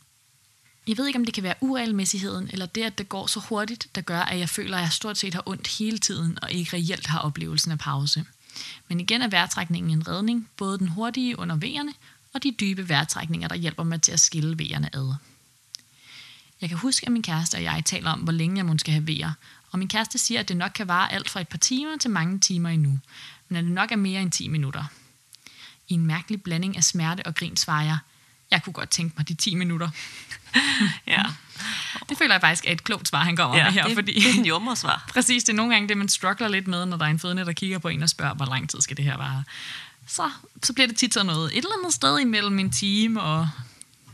Jeg 0.90 0.98
ved 0.98 1.08
ikke, 1.08 1.20
om 1.20 1.26
det 1.26 1.34
kan 1.34 1.44
være 1.44 1.56
uregelmæssigheden, 1.62 2.50
eller 2.54 2.66
det, 2.66 2.84
at 2.84 2.98
det 2.98 3.10
går 3.10 3.28
så 3.28 3.40
hurtigt, 3.40 3.88
der 3.96 4.02
gør, 4.02 4.20
at 4.20 4.40
jeg 4.40 4.50
føler, 4.50 4.78
at 4.78 4.84
jeg 4.84 4.92
stort 4.92 5.18
set 5.18 5.34
har 5.34 5.44
ondt 5.46 5.68
hele 5.68 5.98
tiden, 5.98 6.38
og 6.42 6.52
ikke 6.52 6.74
reelt 6.74 7.08
har 7.08 7.20
oplevelsen 7.20 7.72
af 7.72 7.80
pause. 7.80 8.26
Men 8.88 9.00
igen 9.00 9.22
er 9.22 9.28
vejrtrækningen 9.28 9.92
en 9.92 10.08
redning, 10.08 10.50
både 10.58 10.80
den 10.80 10.88
hurtige 10.88 11.40
under 11.40 11.56
vejerne, 11.56 11.94
og 12.34 12.44
de 12.44 12.56
dybe 12.60 12.90
vejrtrækninger, 12.90 13.48
der 13.48 13.56
hjælper 13.56 13.84
mig 13.84 14.02
til 14.02 14.12
at 14.12 14.20
skille 14.20 14.60
vejerne 14.60 14.96
ad. 14.96 15.14
Jeg 16.62 16.70
kan 16.70 16.78
huske, 16.78 17.06
at 17.06 17.12
min 17.12 17.24
kæreste 17.24 17.56
og 17.56 17.64
jeg 17.64 17.82
taler 17.86 18.12
om, 18.12 18.20
hvor 18.20 18.34
længe 18.34 18.58
jeg 18.58 18.66
måske 18.66 18.80
skal 18.80 18.94
have 18.94 19.08
vejer, 19.08 19.34
og 19.72 19.80
min 19.80 19.88
kæreste 19.88 20.18
siger, 20.18 20.40
at 20.40 20.50
det 20.50 20.58
nok 20.58 20.72
kan 20.76 20.88
vare 20.88 21.12
alt 21.12 21.30
fra 21.30 21.42
et 21.42 21.48
par 21.48 21.58
timer 21.58 21.98
til 21.98 22.10
mange 22.10 22.40
timer 22.40 22.70
endnu, 22.70 23.00
men 23.50 23.58
at 23.58 23.64
det 23.64 23.72
nok 23.72 23.92
er 23.92 23.96
mere 23.96 24.22
end 24.22 24.32
10 24.32 24.48
minutter. 24.48 24.84
I 25.88 25.94
en 25.94 26.06
mærkelig 26.06 26.44
blanding 26.44 26.78
af 26.78 26.84
smerte 26.84 27.26
og 27.26 27.36
grin 27.36 27.58
svarer 27.58 27.86
jeg, 27.86 27.98
jeg 28.52 28.64
kunne 28.64 28.74
godt 28.74 28.90
tænke 28.90 29.14
mig 29.18 29.28
de 29.28 29.34
10 29.34 29.56
minutter. 29.56 29.90
Ja, 31.08 31.24
Det 32.10 32.18
føler 32.18 32.34
jeg 32.34 32.42
faktisk 32.42 32.66
er 32.68 32.72
et 32.72 32.84
klogt 32.84 33.08
svar, 33.08 33.24
han 33.24 33.36
kommer 33.36 33.58
ja 33.58 33.64
med 33.64 33.72
her, 33.72 33.86
det, 33.86 33.96
fordi 33.96 34.14
det 34.14 34.30
er 34.30 34.40
en 34.40 34.46
jordmorsvar. 34.46 35.06
præcis, 35.14 35.44
det 35.44 35.54
er 35.54 35.56
nogle 35.56 35.74
gange 35.74 35.90
det, 35.90 35.98
man 35.98 36.10
struggler 36.10 36.48
lidt 36.48 36.68
med, 36.68 36.86
når 36.86 36.98
der 36.98 37.06
er 37.06 37.10
en 37.10 37.20
fødende, 37.20 37.46
der 37.46 37.54
kigger 37.54 37.80
på 37.80 37.88
en 37.88 38.04
og 38.04 38.10
spørger, 38.10 38.34
hvor 38.34 38.46
lang 38.46 38.70
tid 38.70 38.82
skal 38.82 38.98
det 38.98 39.06
her 39.06 39.18
vare. 39.18 39.44
Så, 40.08 40.30
så 40.64 40.74
bliver 40.74 40.88
det 40.88 40.98
tit 40.98 41.14
sådan 41.14 41.26
noget, 41.26 41.52
et 41.52 41.58
eller 41.58 41.70
andet 41.80 41.94
sted 41.94 42.20
imellem 42.20 42.60
en 42.60 42.72
time 42.72 43.22
og 43.22 43.50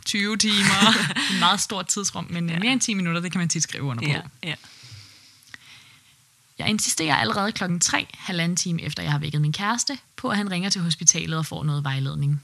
20 0.05 0.37
timer. 0.37 0.89
et 1.33 1.39
meget 1.39 1.59
stort 1.59 1.87
tidsrum, 1.87 2.27
men 2.29 2.49
ja. 2.49 2.59
mere 2.59 2.71
end 2.71 2.81
10 2.81 2.93
minutter, 2.93 3.21
det 3.21 3.31
kan 3.31 3.39
man 3.39 3.49
tit 3.49 3.63
skrive 3.63 3.83
under 3.83 4.03
på. 4.03 4.09
Ja, 4.09 4.21
ja. 4.43 4.55
Jeg 6.59 6.69
insisterer 6.69 7.15
allerede 7.15 7.51
klokken 7.51 7.79
3, 7.79 8.07
halvanden 8.13 8.55
time 8.55 8.81
efter 8.81 9.03
jeg 9.03 9.11
har 9.11 9.19
vækket 9.19 9.41
min 9.41 9.53
kæreste, 9.53 9.97
på 10.15 10.29
at 10.29 10.37
han 10.37 10.51
ringer 10.51 10.69
til 10.69 10.81
hospitalet 10.81 11.37
og 11.37 11.45
får 11.45 11.63
noget 11.63 11.83
vejledning. 11.83 12.41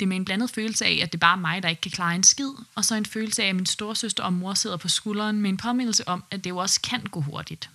Det 0.00 0.06
er 0.06 0.08
med 0.08 0.16
en 0.16 0.24
blandet 0.24 0.50
følelse 0.50 0.84
af, 0.84 1.00
at 1.02 1.12
det 1.12 1.20
bare 1.20 1.36
er 1.36 1.40
mig, 1.40 1.62
der 1.62 1.68
ikke 1.68 1.80
kan 1.80 1.90
klare 1.90 2.14
en 2.14 2.22
skid, 2.22 2.50
og 2.74 2.84
så 2.84 2.94
en 2.94 3.06
følelse 3.06 3.42
af, 3.42 3.48
at 3.48 3.56
min 3.56 3.66
storsøster 3.66 4.22
og 4.22 4.32
mor 4.32 4.54
sidder 4.54 4.76
på 4.76 4.88
skulderen 4.88 5.40
med 5.40 5.50
en 5.50 5.56
påmindelse 5.56 6.08
om, 6.08 6.24
at 6.30 6.44
det 6.44 6.50
jo 6.50 6.56
også 6.56 6.80
kan 6.80 7.02
gå 7.02 7.20
hurtigt. 7.20 7.70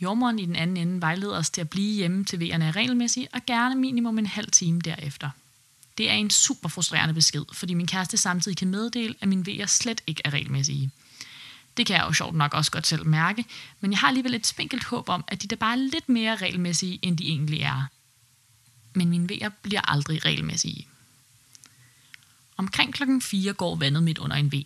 Jordmoren 0.00 0.38
i 0.38 0.46
den 0.46 0.56
anden 0.56 0.76
ende 0.76 1.00
vejleder 1.00 1.38
os 1.38 1.50
til 1.50 1.60
at 1.60 1.70
blive 1.70 1.94
hjemme 1.94 2.24
til 2.24 2.40
vejerne 2.40 2.64
er 2.64 3.26
og 3.32 3.40
gerne 3.46 3.74
minimum 3.74 4.18
en 4.18 4.26
halv 4.26 4.50
time 4.50 4.80
derefter. 4.80 5.30
Det 5.98 6.10
er 6.10 6.14
en 6.14 6.30
super 6.30 6.68
frustrerende 6.68 7.14
besked, 7.14 7.44
fordi 7.52 7.74
min 7.74 7.86
kæreste 7.86 8.16
samtidig 8.16 8.56
kan 8.56 8.68
meddele, 8.68 9.14
at 9.20 9.28
mine 9.28 9.46
vejer 9.46 9.66
slet 9.66 10.00
ikke 10.06 10.22
er 10.24 10.30
regelmæssige. 10.32 10.90
Det 11.76 11.86
kan 11.86 11.96
jeg 11.96 12.04
jo 12.08 12.12
sjovt 12.12 12.34
nok 12.34 12.54
også 12.54 12.70
godt 12.70 12.86
selv 12.86 13.06
mærke, 13.06 13.44
men 13.80 13.90
jeg 13.90 13.98
har 13.98 14.08
alligevel 14.08 14.34
et 14.34 14.46
spinkelt 14.46 14.84
håb 14.84 15.08
om, 15.08 15.24
at 15.28 15.42
de 15.42 15.46
da 15.46 15.54
bare 15.54 15.72
er 15.72 15.76
lidt 15.76 16.08
mere 16.08 16.36
regelmæssige, 16.36 16.98
end 17.02 17.18
de 17.18 17.28
egentlig 17.28 17.60
er. 17.60 17.86
Men 18.94 19.10
mine 19.10 19.28
vejer 19.28 19.48
bliver 19.48 19.90
aldrig 19.90 20.24
regelmæssige. 20.24 20.88
Omkring 22.56 22.94
klokken 22.94 23.22
4 23.22 23.52
går 23.52 23.76
vandet 23.76 24.02
midt 24.02 24.18
under 24.18 24.36
en 24.36 24.52
V. 24.52 24.64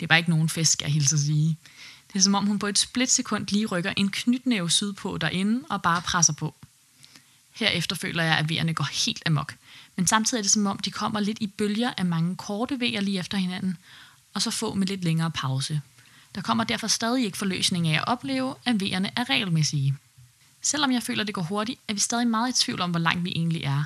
Det 0.00 0.02
er 0.02 0.06
bare 0.06 0.18
ikke 0.18 0.30
nogen 0.30 0.48
fisk, 0.48 0.72
skal 0.72 0.84
jeg 0.84 0.92
hilse 0.92 1.16
at 1.16 1.20
sige. 1.20 1.58
Det 2.12 2.18
er 2.18 2.22
som 2.22 2.34
om 2.34 2.46
hun 2.46 2.58
på 2.58 2.66
et 2.66 2.78
splitsekund 2.78 3.46
lige 3.48 3.66
rykker 3.66 3.92
en 3.96 4.10
knytnæve 4.10 4.70
sydpå 4.70 5.18
derinde 5.18 5.64
og 5.70 5.82
bare 5.82 6.02
presser 6.02 6.32
på. 6.32 6.54
Herefter 7.52 7.96
føler 7.96 8.22
jeg, 8.22 8.38
at 8.38 8.48
vejerne 8.48 8.74
går 8.74 8.88
helt 9.04 9.22
amok. 9.26 9.56
Men 9.96 10.06
samtidig 10.06 10.40
er 10.40 10.42
det 10.42 10.50
som 10.50 10.66
om, 10.66 10.78
de 10.78 10.90
kommer 10.90 11.20
lidt 11.20 11.38
i 11.40 11.46
bølger 11.46 11.92
af 11.96 12.04
mange 12.04 12.36
korte 12.36 12.80
vejer 12.80 13.00
lige 13.00 13.18
efter 13.18 13.38
hinanden, 13.38 13.76
og 14.34 14.42
så 14.42 14.50
få 14.50 14.74
med 14.74 14.86
lidt 14.86 15.04
længere 15.04 15.30
pause. 15.30 15.80
Der 16.34 16.40
kommer 16.40 16.64
derfor 16.64 16.86
stadig 16.86 17.24
ikke 17.24 17.38
forløsning 17.38 17.88
af 17.88 17.98
at 17.98 18.04
opleve, 18.06 18.54
at 18.64 18.80
vejerne 18.80 19.10
er 19.16 19.30
regelmæssige. 19.30 19.96
Selvom 20.62 20.92
jeg 20.92 21.02
føler, 21.02 21.20
at 21.20 21.26
det 21.26 21.34
går 21.34 21.42
hurtigt, 21.42 21.80
er 21.88 21.94
vi 21.94 22.00
stadig 22.00 22.26
meget 22.26 22.48
i 22.48 22.64
tvivl 22.64 22.80
om, 22.80 22.90
hvor 22.90 23.00
langt 23.00 23.24
vi 23.24 23.32
egentlig 23.36 23.62
er. 23.62 23.84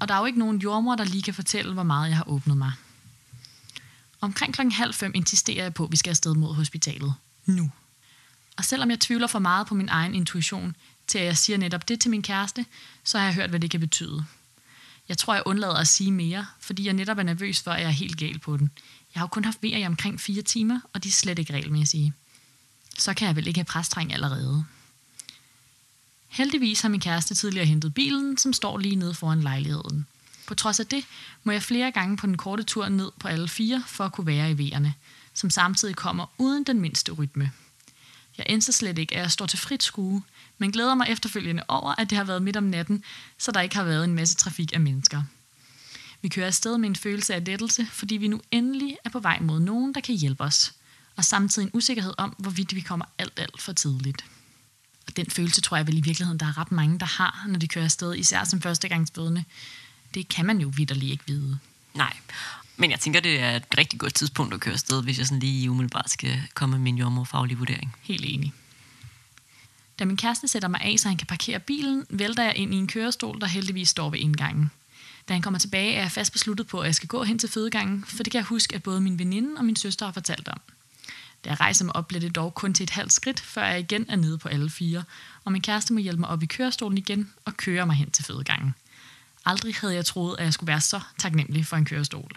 Og 0.00 0.08
der 0.08 0.14
er 0.14 0.18
jo 0.18 0.26
ikke 0.26 0.38
nogen 0.38 0.58
jordmor, 0.58 0.94
der 0.94 1.04
lige 1.04 1.22
kan 1.22 1.34
fortælle, 1.34 1.72
hvor 1.72 1.82
meget 1.82 2.08
jeg 2.08 2.16
har 2.16 2.28
åbnet 2.28 2.56
mig. 2.56 2.72
Omkring 4.20 4.54
klokken 4.54 4.72
halv 4.72 4.94
fem 4.94 5.12
insisterer 5.14 5.62
jeg 5.62 5.74
på, 5.74 5.84
at 5.84 5.92
vi 5.92 5.96
skal 5.96 6.10
afsted 6.10 6.34
mod 6.34 6.54
hospitalet. 6.54 7.14
Nu. 7.46 7.70
Og 8.56 8.64
selvom 8.64 8.90
jeg 8.90 9.00
tvivler 9.00 9.26
for 9.26 9.38
meget 9.38 9.66
på 9.66 9.74
min 9.74 9.88
egen 9.88 10.14
intuition, 10.14 10.76
til 11.06 11.18
at 11.18 11.24
jeg 11.24 11.36
siger 11.36 11.58
netop 11.58 11.88
det 11.88 12.00
til 12.00 12.10
min 12.10 12.22
kæreste, 12.22 12.66
så 13.04 13.18
har 13.18 13.24
jeg 13.24 13.34
hørt, 13.34 13.50
hvad 13.50 13.60
det 13.60 13.70
kan 13.70 13.80
betyde. 13.80 14.24
Jeg 15.08 15.18
tror, 15.18 15.34
jeg 15.34 15.42
undlader 15.46 15.74
at 15.74 15.88
sige 15.88 16.12
mere, 16.12 16.46
fordi 16.60 16.84
jeg 16.84 16.92
netop 16.92 17.18
er 17.18 17.22
nervøs 17.22 17.62
for, 17.62 17.70
at 17.70 17.80
jeg 17.80 17.86
er 17.86 17.90
helt 17.90 18.16
gal 18.16 18.38
på 18.38 18.56
den. 18.56 18.70
Jeg 19.14 19.20
har 19.20 19.24
jo 19.24 19.28
kun 19.28 19.44
haft 19.44 19.62
vejer 19.62 19.78
i 19.78 19.86
omkring 19.86 20.20
fire 20.20 20.42
timer, 20.42 20.80
og 20.92 21.04
de 21.04 21.08
er 21.08 21.12
slet 21.12 21.38
ikke 21.38 21.52
regelmæssige. 21.52 22.12
Så 22.98 23.14
kan 23.14 23.26
jeg 23.28 23.36
vel 23.36 23.46
ikke 23.46 23.58
have 23.58 23.64
præstræng 23.64 24.12
allerede. 24.12 24.64
Heldigvis 26.30 26.80
har 26.80 26.88
min 26.88 27.00
kæreste 27.00 27.34
tidligere 27.34 27.66
hentet 27.66 27.94
bilen, 27.94 28.38
som 28.38 28.52
står 28.52 28.78
lige 28.78 28.96
nede 28.96 29.14
foran 29.14 29.40
lejligheden. 29.40 30.06
På 30.46 30.54
trods 30.54 30.80
af 30.80 30.86
det 30.86 31.04
må 31.44 31.52
jeg 31.52 31.62
flere 31.62 31.90
gange 31.90 32.16
på 32.16 32.26
den 32.26 32.36
korte 32.36 32.62
tur 32.62 32.88
ned 32.88 33.10
på 33.20 33.28
alle 33.28 33.48
fire 33.48 33.82
for 33.86 34.04
at 34.04 34.12
kunne 34.12 34.26
være 34.26 34.50
i 34.50 34.58
vejerne, 34.58 34.94
som 35.34 35.50
samtidig 35.50 35.96
kommer 35.96 36.26
uden 36.38 36.64
den 36.64 36.80
mindste 36.80 37.12
rytme. 37.12 37.50
Jeg 38.38 38.46
ændrer 38.48 38.72
slet 38.72 38.98
ikke, 38.98 39.14
at 39.14 39.22
jeg 39.22 39.30
står 39.30 39.46
til 39.46 39.58
frit 39.58 39.82
skue, 39.82 40.22
men 40.58 40.72
glæder 40.72 40.94
mig 40.94 41.06
efterfølgende 41.10 41.62
over, 41.68 41.94
at 41.98 42.10
det 42.10 42.18
har 42.18 42.24
været 42.24 42.42
midt 42.42 42.56
om 42.56 42.64
natten, 42.64 43.04
så 43.38 43.52
der 43.52 43.60
ikke 43.60 43.76
har 43.76 43.84
været 43.84 44.04
en 44.04 44.14
masse 44.14 44.36
trafik 44.36 44.72
af 44.74 44.80
mennesker. 44.80 45.22
Vi 46.22 46.28
kører 46.28 46.46
afsted 46.46 46.78
med 46.78 46.88
en 46.88 46.96
følelse 46.96 47.34
af 47.34 47.44
lettelse, 47.44 47.86
fordi 47.86 48.16
vi 48.16 48.28
nu 48.28 48.40
endelig 48.50 48.96
er 49.04 49.10
på 49.10 49.20
vej 49.20 49.40
mod 49.40 49.60
nogen, 49.60 49.94
der 49.94 50.00
kan 50.00 50.14
hjælpe 50.14 50.44
os, 50.44 50.72
og 51.16 51.24
samtidig 51.24 51.66
en 51.66 51.70
usikkerhed 51.74 52.14
om, 52.18 52.34
hvorvidt 52.38 52.74
vi 52.74 52.80
kommer 52.80 53.04
alt, 53.18 53.32
alt 53.36 53.62
for 53.62 53.72
tidligt. 53.72 54.24
Den 55.16 55.30
følelse 55.30 55.60
tror 55.60 55.76
jeg 55.76 55.86
vel 55.86 55.98
i 55.98 56.00
virkeligheden, 56.00 56.40
der 56.40 56.46
er 56.46 56.58
ret 56.58 56.72
mange, 56.72 56.98
der 56.98 57.06
har, 57.06 57.44
når 57.48 57.58
de 57.58 57.68
kører 57.68 57.84
afsted, 57.84 58.14
især 58.14 58.44
som 58.44 58.60
førstegangsfødende. 58.60 59.44
Det 60.14 60.28
kan 60.28 60.46
man 60.46 60.58
jo 60.58 60.72
vidderligt 60.76 61.10
ikke 61.12 61.24
vide. 61.26 61.58
Nej, 61.94 62.16
men 62.76 62.90
jeg 62.90 63.00
tænker, 63.00 63.20
det 63.20 63.40
er 63.40 63.56
et 63.56 63.64
rigtig 63.78 63.98
godt 63.98 64.14
tidspunkt 64.14 64.54
at 64.54 64.60
køre 64.60 64.74
afsted, 64.74 65.02
hvis 65.02 65.18
jeg 65.18 65.26
sådan 65.26 65.40
lige 65.40 65.70
umiddelbart 65.70 66.10
skal 66.10 66.42
komme 66.54 66.76
med 66.76 66.82
min 66.82 66.98
jordmorfaglige 66.98 67.58
vurdering. 67.58 67.96
Helt 68.02 68.24
enig. 68.24 68.52
Da 69.98 70.04
min 70.04 70.16
kæreste 70.16 70.48
sætter 70.48 70.68
mig 70.68 70.80
af, 70.80 70.98
så 70.98 71.08
han 71.08 71.16
kan 71.16 71.26
parkere 71.26 71.58
bilen, 71.58 72.06
vælter 72.10 72.42
jeg 72.42 72.56
ind 72.56 72.74
i 72.74 72.76
en 72.76 72.86
kørestol, 72.86 73.40
der 73.40 73.46
heldigvis 73.46 73.88
står 73.88 74.10
ved 74.10 74.18
indgangen. 74.18 74.70
Da 75.28 75.32
han 75.32 75.42
kommer 75.42 75.58
tilbage, 75.58 75.94
er 75.94 76.00
jeg 76.00 76.12
fast 76.12 76.32
besluttet 76.32 76.66
på, 76.66 76.80
at 76.80 76.86
jeg 76.86 76.94
skal 76.94 77.08
gå 77.08 77.22
hen 77.22 77.38
til 77.38 77.48
fødegangen, 77.48 78.04
for 78.04 78.22
det 78.22 78.32
kan 78.32 78.38
jeg 78.38 78.44
huske, 78.44 78.74
at 78.74 78.82
både 78.82 79.00
min 79.00 79.18
veninde 79.18 79.58
og 79.58 79.64
min 79.64 79.76
søster 79.76 80.06
har 80.06 80.12
fortalt 80.12 80.48
om. 80.48 80.60
Da 81.44 81.50
jeg 81.50 81.60
rejser 81.60 81.84
mig 81.84 81.96
op, 81.96 82.08
bliver 82.08 82.20
det 82.20 82.34
dog 82.34 82.54
kun 82.54 82.74
til 82.74 82.84
et 82.84 82.90
halvt 82.90 83.12
skridt, 83.12 83.40
før 83.40 83.64
jeg 83.64 83.80
igen 83.80 84.06
er 84.08 84.16
nede 84.16 84.38
på 84.38 84.48
alle 84.48 84.70
fire, 84.70 85.04
og 85.44 85.52
min 85.52 85.62
kæreste 85.62 85.92
må 85.92 86.00
hjælpe 86.00 86.20
mig 86.20 86.28
op 86.28 86.42
i 86.42 86.46
kørestolen 86.46 86.98
igen 86.98 87.32
og 87.44 87.56
køre 87.56 87.86
mig 87.86 87.96
hen 87.96 88.10
til 88.10 88.24
fødegangen. 88.24 88.74
Aldrig 89.44 89.74
havde 89.80 89.94
jeg 89.94 90.04
troet, 90.04 90.38
at 90.38 90.44
jeg 90.44 90.52
skulle 90.52 90.68
være 90.68 90.80
så 90.80 91.00
taknemmelig 91.18 91.66
for 91.66 91.76
en 91.76 91.84
kørestol. 91.84 92.30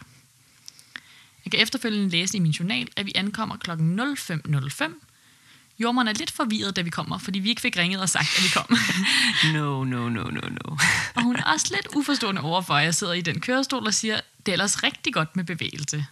Jeg 1.45 1.51
kan 1.51 1.60
efterfølgende 1.60 2.10
læse 2.10 2.38
i 2.38 2.39
min 2.39 2.51
journal, 2.51 2.88
at 2.95 3.05
vi 3.05 3.12
ankommer 3.15 3.57
kl. 3.57 3.72
05.05. 3.72 4.93
Jordmånd 5.79 6.10
er 6.10 6.13
lidt 6.13 6.31
forvirret, 6.31 6.75
da 6.75 6.81
vi 6.81 6.89
kommer, 6.89 7.17
fordi 7.17 7.39
vi 7.39 7.50
ikke 7.50 7.62
fik 7.62 7.77
ringet 7.77 8.01
og 8.01 8.10
sagt, 8.10 8.27
at 8.38 8.43
vi 8.43 8.50
kom. 8.53 8.77
No, 9.53 9.83
no, 9.83 10.10
no, 10.10 10.24
no, 10.24 10.50
no. 10.50 10.75
og 11.15 11.24
hun 11.24 11.36
er 11.36 11.43
også 11.43 11.75
lidt 11.75 11.88
uforstående 11.95 12.41
overfor, 12.41 12.74
at 12.74 12.83
jeg 12.83 12.95
sidder 12.95 13.13
i 13.13 13.22
den 13.22 13.41
kørestol 13.41 13.88
og 13.88 13.93
siger, 13.93 14.19
det 14.45 14.51
er 14.51 14.53
ellers 14.53 14.83
rigtig 14.83 15.13
godt 15.13 15.36
med 15.36 15.43
bevægelse. 15.43 16.05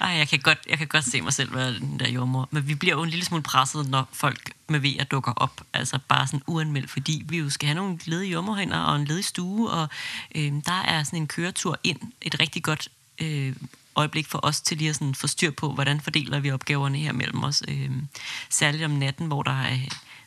Ej, 0.00 0.08
jeg 0.08 0.28
kan, 0.28 0.38
godt, 0.38 0.58
jeg 0.68 0.78
kan 0.78 0.86
godt 0.86 1.04
se 1.04 1.20
mig 1.20 1.32
selv 1.32 1.54
være 1.54 1.74
den 1.74 2.00
der 2.00 2.08
jordmor. 2.08 2.48
Men 2.50 2.68
vi 2.68 2.74
bliver 2.74 2.94
jo 2.94 3.02
en 3.02 3.10
lille 3.10 3.24
smule 3.24 3.42
presset, 3.42 3.88
når 3.88 4.08
folk 4.12 4.52
med 4.68 4.80
vejer 4.80 5.04
dukker 5.04 5.32
op. 5.32 5.60
Altså 5.72 5.98
bare 6.08 6.26
sådan 6.26 6.42
uanmeldt, 6.46 6.90
fordi 6.90 7.22
vi 7.28 7.38
jo 7.38 7.50
skal 7.50 7.66
have 7.66 7.76
nogle 7.76 7.98
ledige 8.04 8.32
jordmorhænder 8.32 8.78
og 8.78 8.96
en 8.96 9.04
ledig 9.04 9.24
stue, 9.24 9.70
og 9.70 9.88
øh, 10.34 10.52
der 10.66 10.82
er 10.84 11.02
sådan 11.02 11.18
en 11.18 11.26
køretur 11.26 11.78
ind, 11.84 11.98
et 12.22 12.40
rigtig 12.40 12.62
godt 12.62 12.88
øh, 13.18 13.56
øjeblik 13.96 14.26
for 14.26 14.40
os 14.42 14.60
til 14.60 14.76
lige 14.76 14.90
at 14.90 14.96
sådan 14.96 15.14
få 15.14 15.26
styr 15.26 15.50
på, 15.50 15.72
hvordan 15.72 16.00
fordeler 16.00 16.38
vi 16.40 16.50
opgaverne 16.50 16.98
her 16.98 17.12
mellem 17.12 17.44
os. 17.44 17.62
Øh, 17.68 17.90
særligt 18.50 18.84
om 18.84 18.90
natten, 18.90 19.26
hvor 19.26 19.42
der 19.42 19.62
er, 19.62 19.78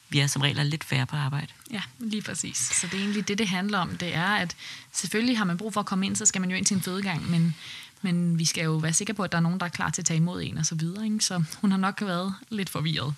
vi 0.10 0.20
er 0.20 0.28
som 0.28 0.42
regel 0.42 0.60
er 0.60 0.64
lidt 0.64 0.84
færre 0.84 1.06
på 1.06 1.16
arbejde. 1.16 1.48
Ja, 1.72 1.82
lige 2.00 2.22
præcis. 2.22 2.58
Så 2.58 2.88
det 2.88 2.94
er 2.94 3.02
egentlig 3.02 3.28
det, 3.28 3.38
det 3.38 3.48
handler 3.48 3.78
om. 3.78 3.98
Det 3.98 4.16
er, 4.16 4.28
at 4.28 4.56
selvfølgelig 4.92 5.38
har 5.38 5.46
man 5.46 5.58
brug 5.58 5.74
for 5.74 5.80
at 5.80 5.86
komme 5.86 6.06
ind, 6.06 6.16
så 6.16 6.26
skal 6.26 6.42
man 6.42 6.50
jo 6.50 6.58
ind 6.58 6.66
til 6.66 6.76
en 6.76 6.82
fødegang, 6.82 7.30
men, 7.30 7.56
men 8.02 8.40
vi 8.40 8.46
skal 8.46 8.64
jo 8.64 8.76
være 8.76 8.94
sikre 8.94 9.14
på, 9.14 9.24
at 9.24 9.32
der 9.32 9.38
er 9.38 9.42
nogen, 9.42 9.60
der 9.60 9.66
er 9.66 9.70
klar 9.70 9.90
til 9.90 10.02
at 10.02 10.06
tage 10.06 10.18
imod 10.18 10.42
en 10.44 10.58
og 10.58 10.66
så 10.66 10.76
videre. 10.76 11.06
Ikke? 11.06 11.20
Så 11.20 11.44
hun 11.62 11.72
har 11.72 11.78
nok 11.78 12.02
været 12.02 12.36
lidt 12.50 12.70
forvirret. 12.70 13.14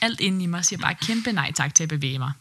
Alt 0.00 0.20
inden 0.20 0.40
i 0.40 0.46
mig 0.46 0.64
siger 0.64 0.80
bare 0.80 0.94
kæmpe 0.94 1.32
nej 1.32 1.52
tak 1.52 1.74
til 1.74 1.82
at 1.82 1.88
bevæge 1.88 2.18
mig. 2.18 2.32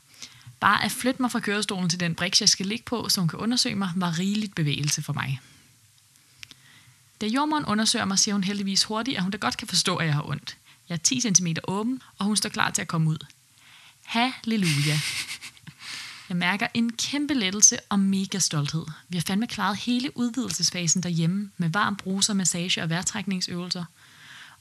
Bare 0.60 0.84
at 0.84 0.92
flytte 0.92 1.22
mig 1.22 1.32
fra 1.32 1.40
kørestolen 1.40 1.90
til 1.90 2.00
den 2.00 2.16
briks, 2.16 2.42
jeg 2.42 2.50
skal 2.50 2.66
ligge 2.66 2.84
på, 2.86 3.10
så 3.10 3.22
hun 3.22 3.28
kan 3.28 3.40
undersøge 3.40 3.76
mig, 3.76 3.92
var 3.96 4.20
rigeligt 4.20 4.56
bevægelse 4.56 5.02
for 5.02 5.14
mig. 5.14 5.40
Da 7.22 7.28
jordmoren 7.28 7.66
undersøger 7.66 8.06
mig, 8.06 8.20
siger 8.20 8.36
hun 8.36 8.44
heldigvis 8.44 8.84
hurtigt, 8.84 9.18
at 9.18 9.24
hun 9.24 9.32
da 9.32 9.38
godt 9.38 9.58
kan 9.58 9.68
forstå, 9.68 9.96
at 9.96 10.06
jeg 10.06 10.14
har 10.14 10.30
ondt. 10.30 10.58
Jeg 10.90 10.96
er 10.96 11.00
10 11.00 11.22
cm 11.22 11.48
åben, 11.68 12.02
og 12.18 12.26
hun 12.26 12.38
står 12.38 12.50
klar 12.50 12.72
til 12.72 12.82
at 12.82 12.88
komme 12.88 13.10
ud. 13.10 13.18
Halleluja. 14.04 15.00
Jeg 16.30 16.38
mærker 16.38 16.68
en 16.74 16.92
kæmpe 16.92 17.34
lettelse 17.34 17.80
og 17.90 18.00
mega 18.00 18.40
stolthed. 18.40 18.86
Vi 19.10 19.18
har 19.18 19.24
fandme 19.28 19.48
klaret 19.48 19.78
hele 19.78 20.18
udvidelsesfasen 20.18 21.04
derhjemme 21.04 21.52
med 21.58 21.70
varm 21.70 21.96
bruser, 21.96 22.34
massage 22.34 22.84
og 22.84 22.90
vejrtrækningsøvelser. 22.90 23.86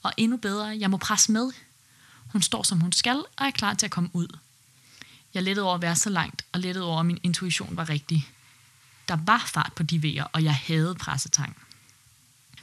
Og 0.03 0.13
endnu 0.17 0.37
bedre, 0.37 0.77
jeg 0.79 0.89
må 0.89 0.97
presse 0.97 1.31
med. 1.31 1.51
Hun 2.31 2.41
står 2.41 2.63
som 2.63 2.79
hun 2.79 2.91
skal 2.91 3.17
og 3.17 3.45
er 3.45 3.51
klar 3.51 3.73
til 3.73 3.85
at 3.85 3.91
komme 3.91 4.09
ud. 4.13 4.27
Jeg 5.33 5.43
lettede 5.43 5.65
over 5.65 5.75
at 5.75 5.81
være 5.81 5.95
så 5.95 6.09
langt, 6.09 6.45
og 6.51 6.59
lettede 6.59 6.85
over, 6.85 6.99
at 6.99 7.05
min 7.05 7.19
intuition 7.23 7.77
var 7.77 7.89
rigtig. 7.89 8.29
Der 9.07 9.17
var 9.25 9.49
fart 9.53 9.71
på 9.75 9.83
de 9.83 10.03
vejer, 10.03 10.23
og 10.23 10.43
jeg 10.43 10.55
havde 10.55 10.95
pressetang. 10.95 11.57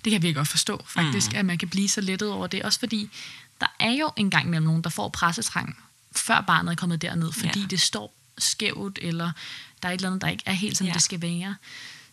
Det 0.04 0.10
kan 0.10 0.22
virkelig 0.22 0.34
godt 0.34 0.48
forstå, 0.48 0.84
faktisk, 0.86 1.32
mm. 1.32 1.38
at 1.38 1.44
man 1.44 1.58
kan 1.58 1.68
blive 1.68 1.88
så 1.88 2.00
lettet 2.00 2.30
over 2.30 2.46
det. 2.46 2.62
Også 2.62 2.78
fordi, 2.78 3.10
der 3.60 3.66
er 3.80 3.90
jo 3.90 4.10
engang 4.16 4.50
mellem 4.50 4.66
nogen, 4.66 4.82
der 4.82 4.90
får 4.90 5.08
pressetrang, 5.08 5.76
før 6.16 6.40
barnet 6.40 6.72
er 6.72 6.76
kommet 6.76 7.02
derned, 7.02 7.32
fordi 7.32 7.60
ja. 7.60 7.66
det 7.66 7.80
står 7.80 8.14
skævt, 8.38 8.98
eller 9.02 9.32
der 9.82 9.88
er 9.88 9.92
et 9.92 9.98
eller 9.98 10.08
andet, 10.08 10.22
der 10.22 10.28
ikke 10.28 10.42
er 10.46 10.52
helt, 10.52 10.78
som 10.78 10.86
ja. 10.86 10.92
det 10.92 11.02
skal 11.02 11.22
være. 11.22 11.56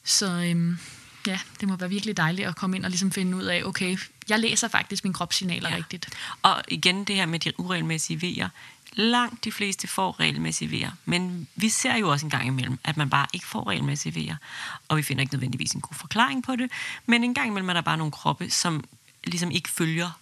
Så 0.04 0.26
øhm, 0.26 0.80
ja, 1.28 1.40
det 1.60 1.68
må 1.68 1.76
være 1.76 1.90
virkelig 1.90 2.18
dejligt 2.18 2.48
at 2.48 2.56
komme 2.56 2.76
ind 2.76 2.86
og 2.86 2.92
ligesom 2.92 3.12
finde 3.12 3.38
ud 3.38 3.44
af, 3.44 3.64
okay, 3.64 3.98
jeg 4.30 4.40
læser 4.40 4.68
faktisk 4.68 5.04
mine 5.04 5.14
kropssignaler 5.14 5.70
ja. 5.70 5.76
rigtigt. 5.76 6.10
Og 6.42 6.64
igen 6.68 7.04
det 7.04 7.16
her 7.16 7.26
med 7.26 7.40
de 7.40 7.60
uregelmæssige 7.60 8.22
vejer. 8.22 8.50
Langt 8.94 9.44
de 9.44 9.52
fleste 9.52 9.88
får 9.88 10.20
regelmæssige 10.20 10.72
vejer, 10.72 10.92
men 11.06 11.48
vi 11.56 11.70
ser 11.70 11.96
jo 11.96 12.12
også 12.12 12.26
en 12.26 12.30
gang 12.30 12.48
imellem, 12.48 12.80
at 12.84 12.98
man 12.98 13.10
bare 13.10 13.28
ikke 13.34 13.48
får 13.48 13.68
regelmæssige 13.68 14.16
vejer, 14.16 14.36
og 14.88 14.98
vi 14.98 15.02
finder 15.02 15.22
ikke 15.22 15.34
nødvendigvis 15.34 15.72
en 15.72 15.82
god 15.82 15.96
forklaring 15.96 16.44
på 16.44 16.56
det, 16.56 16.72
men 17.06 17.24
en 17.24 17.34
gang 17.34 17.48
imellem 17.48 17.70
er 17.70 17.74
der 17.74 17.82
bare 17.82 17.98
nogle 17.98 18.12
kroppe, 18.12 18.50
som 18.50 18.84
ligesom 19.24 19.52
ikke 19.52 19.70
følger 19.70 20.20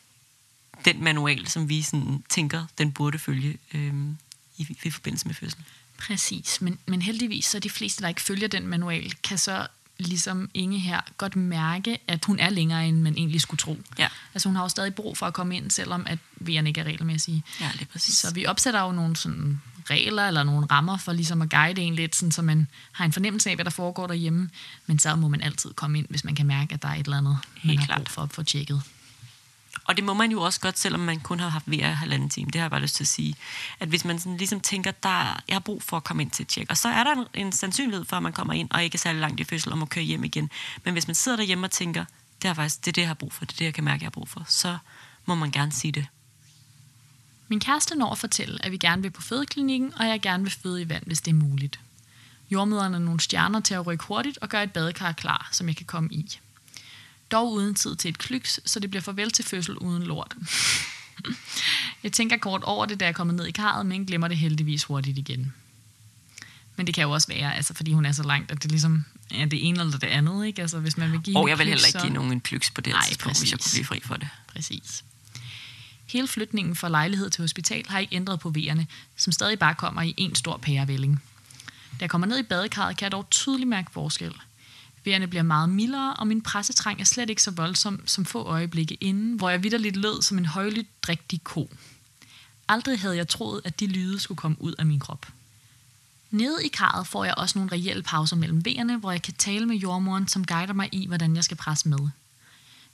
den 0.85 1.03
manual, 1.03 1.47
som 1.47 1.69
vi 1.69 1.81
sådan 1.81 2.23
tænker, 2.29 2.65
den 2.77 2.91
burde 2.91 3.19
følge 3.19 3.57
øhm, 3.73 4.17
i, 4.57 4.67
i 4.83 4.91
forbindelse 4.91 5.27
med 5.27 5.35
fødslen. 5.35 5.65
Præcis, 5.97 6.61
men, 6.61 6.79
men 6.85 7.01
heldigvis 7.01 7.45
så 7.45 7.59
de 7.59 7.69
fleste, 7.69 8.01
der 8.01 8.07
ikke 8.07 8.21
følger 8.21 8.47
den 8.47 8.67
manual, 8.67 9.13
kan 9.23 9.37
så 9.37 9.67
ligesom 9.97 10.49
Inge 10.53 10.79
her 10.79 11.01
godt 11.17 11.35
mærke, 11.35 11.97
at 12.07 12.25
hun 12.25 12.39
er 12.39 12.49
længere, 12.49 12.87
end 12.87 13.01
man 13.01 13.13
egentlig 13.17 13.41
skulle 13.41 13.57
tro. 13.57 13.77
Ja. 13.99 14.07
Altså 14.33 14.49
hun 14.49 14.55
har 14.55 14.63
jo 14.63 14.69
stadig 14.69 14.95
brug 14.95 15.17
for 15.17 15.25
at 15.25 15.33
komme 15.33 15.57
ind, 15.57 15.71
selvom 15.71 16.03
at 16.07 16.19
V'erne 16.41 16.65
ikke 16.65 16.81
er 16.81 16.83
regelmæssige. 16.83 17.43
Ja, 17.61 17.69
det 17.73 17.81
er 17.81 17.85
præcis. 17.85 18.15
Så 18.15 18.33
vi 18.33 18.45
opsætter 18.45 18.81
jo 18.81 18.91
nogle 18.91 19.15
sådan 19.15 19.61
regler 19.89 20.27
eller 20.27 20.43
nogle 20.43 20.65
rammer 20.71 20.97
for 20.97 21.13
ligesom 21.13 21.41
at 21.41 21.49
guide 21.49 21.81
en 21.81 21.95
lidt, 21.95 22.15
sådan, 22.15 22.31
så 22.31 22.41
man 22.41 22.67
har 22.91 23.05
en 23.05 23.13
fornemmelse 23.13 23.49
af, 23.49 23.55
hvad 23.55 23.65
der 23.65 23.71
foregår 23.71 24.07
derhjemme. 24.07 24.49
Men 24.85 24.99
så 24.99 25.15
må 25.15 25.27
man 25.27 25.41
altid 25.41 25.73
komme 25.73 25.97
ind, 25.97 26.05
hvis 26.09 26.23
man 26.23 26.35
kan 26.35 26.45
mærke, 26.45 26.73
at 26.73 26.81
der 26.81 26.87
er 26.87 26.93
et 26.93 27.05
eller 27.05 27.17
andet, 27.17 27.37
Helt 27.55 27.65
man 27.65 27.77
har 27.77 27.85
klart. 27.85 27.97
brug 27.97 28.09
for 28.09 28.21
at 28.21 28.33
få 28.33 28.43
tjekket. 28.43 28.81
Og 29.83 29.97
det 29.97 30.03
må 30.03 30.13
man 30.13 30.31
jo 30.31 30.41
også 30.41 30.59
godt, 30.59 30.79
selvom 30.79 31.01
man 31.01 31.19
kun 31.19 31.39
har 31.39 31.49
haft 31.49 31.71
VR 31.71 31.85
halvanden 31.85 32.29
time. 32.29 32.45
Det 32.45 32.55
har 32.55 32.63
jeg 32.63 32.71
bare 32.71 32.81
lyst 32.81 32.95
til 32.95 33.03
at 33.03 33.07
sige. 33.07 33.35
At 33.79 33.87
hvis 33.87 34.05
man 34.05 34.19
sådan 34.19 34.37
ligesom 34.37 34.59
tænker, 34.59 34.91
der 34.91 35.41
jeg 35.47 35.55
har 35.55 35.59
brug 35.59 35.83
for 35.83 35.97
at 35.97 36.03
komme 36.03 36.23
ind 36.23 36.31
til 36.31 36.43
et 36.43 36.47
tjek, 36.47 36.69
og 36.69 36.77
så 36.77 36.89
er 36.89 37.03
der 37.03 37.11
en, 37.11 37.25
en 37.33 37.51
sandsynlighed 37.51 38.05
for, 38.05 38.17
at 38.17 38.23
man 38.23 38.33
kommer 38.33 38.53
ind, 38.53 38.71
og 38.71 38.83
ikke 38.83 38.95
er 38.95 38.99
særlig 38.99 39.21
langt 39.21 39.39
i 39.39 39.43
fødsel, 39.43 39.71
og 39.71 39.77
må 39.77 39.85
køre 39.85 40.03
hjem 40.03 40.23
igen. 40.23 40.49
Men 40.83 40.93
hvis 40.93 41.07
man 41.07 41.15
sidder 41.15 41.37
derhjemme 41.37 41.67
og 41.67 41.71
tænker, 41.71 42.05
det 42.41 42.49
er 42.49 42.53
faktisk 42.53 42.85
det, 42.85 42.87
er 42.87 42.91
det, 42.91 43.01
jeg 43.01 43.09
har 43.09 43.15
brug 43.15 43.33
for, 43.33 43.45
det 43.45 43.53
er 43.53 43.57
det, 43.57 43.65
jeg 43.65 43.73
kan 43.73 43.83
mærke, 43.83 44.03
jeg 44.03 44.05
har 44.05 44.11
brug 44.11 44.29
for, 44.29 44.45
så 44.47 44.77
må 45.25 45.35
man 45.35 45.51
gerne 45.51 45.71
sige 45.71 45.91
det. 45.91 46.07
Min 47.47 47.59
kæreste 47.59 47.95
når 47.95 48.11
at 48.11 48.17
fortælle, 48.17 48.65
at 48.65 48.71
vi 48.71 48.77
gerne 48.77 49.01
vil 49.01 49.11
på 49.11 49.21
fødeklinikken, 49.21 49.93
og 49.99 50.07
jeg 50.07 50.21
gerne 50.21 50.43
vil 50.43 50.51
føde 50.51 50.81
i 50.81 50.89
vand, 50.89 51.03
hvis 51.05 51.21
det 51.21 51.31
er 51.31 51.35
muligt. 51.35 51.79
Jordmøderne 52.49 52.95
er 52.95 52.99
nogle 52.99 53.19
stjerner 53.19 53.59
til 53.59 53.73
at 53.73 53.87
rykke 53.87 54.05
hurtigt 54.05 54.37
og 54.37 54.49
gøre 54.49 54.63
et 54.63 54.73
badekar 54.73 55.11
klar, 55.11 55.49
som 55.51 55.67
jeg 55.67 55.75
kan 55.75 55.85
komme 55.85 56.09
i. 56.11 56.39
Dog 57.31 57.51
uden 57.51 57.75
tid 57.75 57.95
til 57.95 58.09
et 58.09 58.17
klyks, 58.17 58.59
så 58.65 58.79
det 58.79 58.89
bliver 58.89 59.01
farvel 59.01 59.31
til 59.31 59.45
fødsel 59.45 59.77
uden 59.77 60.03
lort. 60.03 60.35
jeg 62.03 62.11
tænker 62.11 62.37
kort 62.37 62.63
over 62.63 62.85
det, 62.85 62.99
da 62.99 63.05
jeg 63.05 63.09
er 63.09 63.13
kommet 63.13 63.35
ned 63.35 63.45
i 63.45 63.51
karret, 63.51 63.85
men 63.85 64.05
glemmer 64.05 64.27
det 64.27 64.37
heldigvis 64.37 64.83
hurtigt 64.83 65.17
igen. 65.17 65.53
Men 66.75 66.87
det 66.87 66.95
kan 66.95 67.01
jo 67.01 67.11
også 67.11 67.27
være, 67.27 67.55
altså, 67.55 67.73
fordi 67.73 67.93
hun 67.93 68.05
er 68.05 68.11
så 68.11 68.23
langt, 68.23 68.51
at 68.51 68.63
det 68.63 68.71
ligesom 68.71 69.05
er 69.31 69.45
det 69.45 69.67
ene 69.67 69.79
eller 69.79 69.97
det 69.97 70.07
andet. 70.07 70.45
Ikke? 70.45 70.61
Altså, 70.61 70.79
hvis 70.79 70.97
man 70.97 71.11
vil 71.11 71.19
give 71.21 71.37
Og 71.37 71.49
jeg 71.49 71.57
vil 71.57 71.65
klyks, 71.65 71.83
heller 71.83 71.99
ikke 71.99 72.07
give 72.07 72.13
nogen 72.13 72.31
en 72.31 72.41
plyks 72.41 72.71
på 72.71 72.81
det 72.81 72.93
Nej, 72.93 73.01
tidspunkt, 73.07 73.39
hvis 73.39 73.51
jeg 73.51 73.59
præcis. 73.59 73.71
kunne 73.73 73.77
blive 73.77 74.01
fri 74.01 74.07
for 74.07 74.15
det. 74.15 74.27
Præcis. 74.47 75.03
Hele 76.05 76.27
flytningen 76.27 76.75
fra 76.75 76.89
lejlighed 76.89 77.29
til 77.29 77.41
hospital 77.41 77.85
har 77.89 77.99
ikke 77.99 78.15
ændret 78.15 78.39
på 78.39 78.53
V'erne, 78.57 78.83
som 79.15 79.33
stadig 79.33 79.59
bare 79.59 79.75
kommer 79.75 80.01
i 80.01 80.13
en 80.17 80.35
stor 80.35 80.57
pærevælling. 80.57 81.23
Da 81.91 81.97
jeg 82.01 82.09
kommer 82.09 82.27
ned 82.27 82.39
i 82.39 82.43
badekarret, 82.43 82.97
kan 82.97 83.03
jeg 83.03 83.11
dog 83.11 83.29
tydeligt 83.29 83.69
mærke 83.69 83.91
forskel. 83.91 84.33
V'erne 85.07 85.25
bliver 85.25 85.43
meget 85.43 85.69
mildere, 85.69 86.13
og 86.13 86.27
min 86.27 86.41
pressetrang 86.41 87.01
er 87.01 87.05
slet 87.05 87.29
ikke 87.29 87.43
så 87.43 87.51
voldsom 87.51 88.07
som 88.07 88.25
få 88.25 88.43
øjeblikke 88.43 88.97
inden, 89.01 89.35
hvor 89.35 89.49
jeg 89.49 89.63
vidderligt 89.63 89.95
lød 89.95 90.21
som 90.21 90.37
en 90.37 90.45
højlydt 90.45 91.03
drægtig 91.03 91.43
ko. 91.43 91.69
Aldrig 92.67 92.99
havde 92.99 93.17
jeg 93.17 93.27
troet, 93.27 93.61
at 93.63 93.79
de 93.79 93.87
lyde 93.87 94.19
skulle 94.19 94.37
komme 94.37 94.57
ud 94.59 94.73
af 94.79 94.85
min 94.85 94.99
krop. 94.99 95.27
Nede 96.31 96.65
i 96.65 96.67
karret 96.67 97.07
får 97.07 97.25
jeg 97.25 97.33
også 97.37 97.57
nogle 97.59 97.71
reelle 97.71 98.03
pauser 98.03 98.35
mellem 98.35 98.63
V'erne, 98.67 98.97
hvor 98.97 99.11
jeg 99.11 99.21
kan 99.21 99.33
tale 99.33 99.65
med 99.65 99.75
jordmoren, 99.75 100.27
som 100.27 100.45
guider 100.45 100.73
mig 100.73 100.89
i, 100.91 101.07
hvordan 101.07 101.35
jeg 101.35 101.43
skal 101.43 101.57
presse 101.57 101.89
med. 101.89 101.99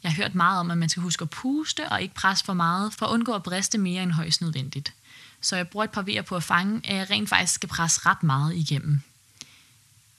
Jeg 0.03 0.11
har 0.11 0.23
hørt 0.23 0.35
meget 0.35 0.59
om, 0.59 0.71
at 0.71 0.77
man 0.77 0.89
skal 0.89 1.03
huske 1.03 1.21
at 1.21 1.29
puste 1.29 1.89
og 1.89 2.01
ikke 2.01 2.13
presse 2.13 2.45
for 2.45 2.53
meget, 2.53 2.93
for 2.93 3.05
at 3.05 3.11
undgå 3.11 3.33
at 3.33 3.43
briste 3.43 3.77
mere 3.77 4.03
end 4.03 4.11
højst 4.11 4.41
nødvendigt. 4.41 4.93
Så 5.41 5.55
jeg 5.55 5.67
bruger 5.67 5.83
et 5.83 5.91
par 5.91 6.01
vejer 6.01 6.21
på 6.21 6.35
at 6.35 6.43
fange, 6.43 6.81
at 6.83 6.95
jeg 6.95 7.09
rent 7.09 7.29
faktisk 7.29 7.53
skal 7.53 7.69
presse 7.69 8.01
ret 8.05 8.23
meget 8.23 8.55
igennem. 8.55 9.01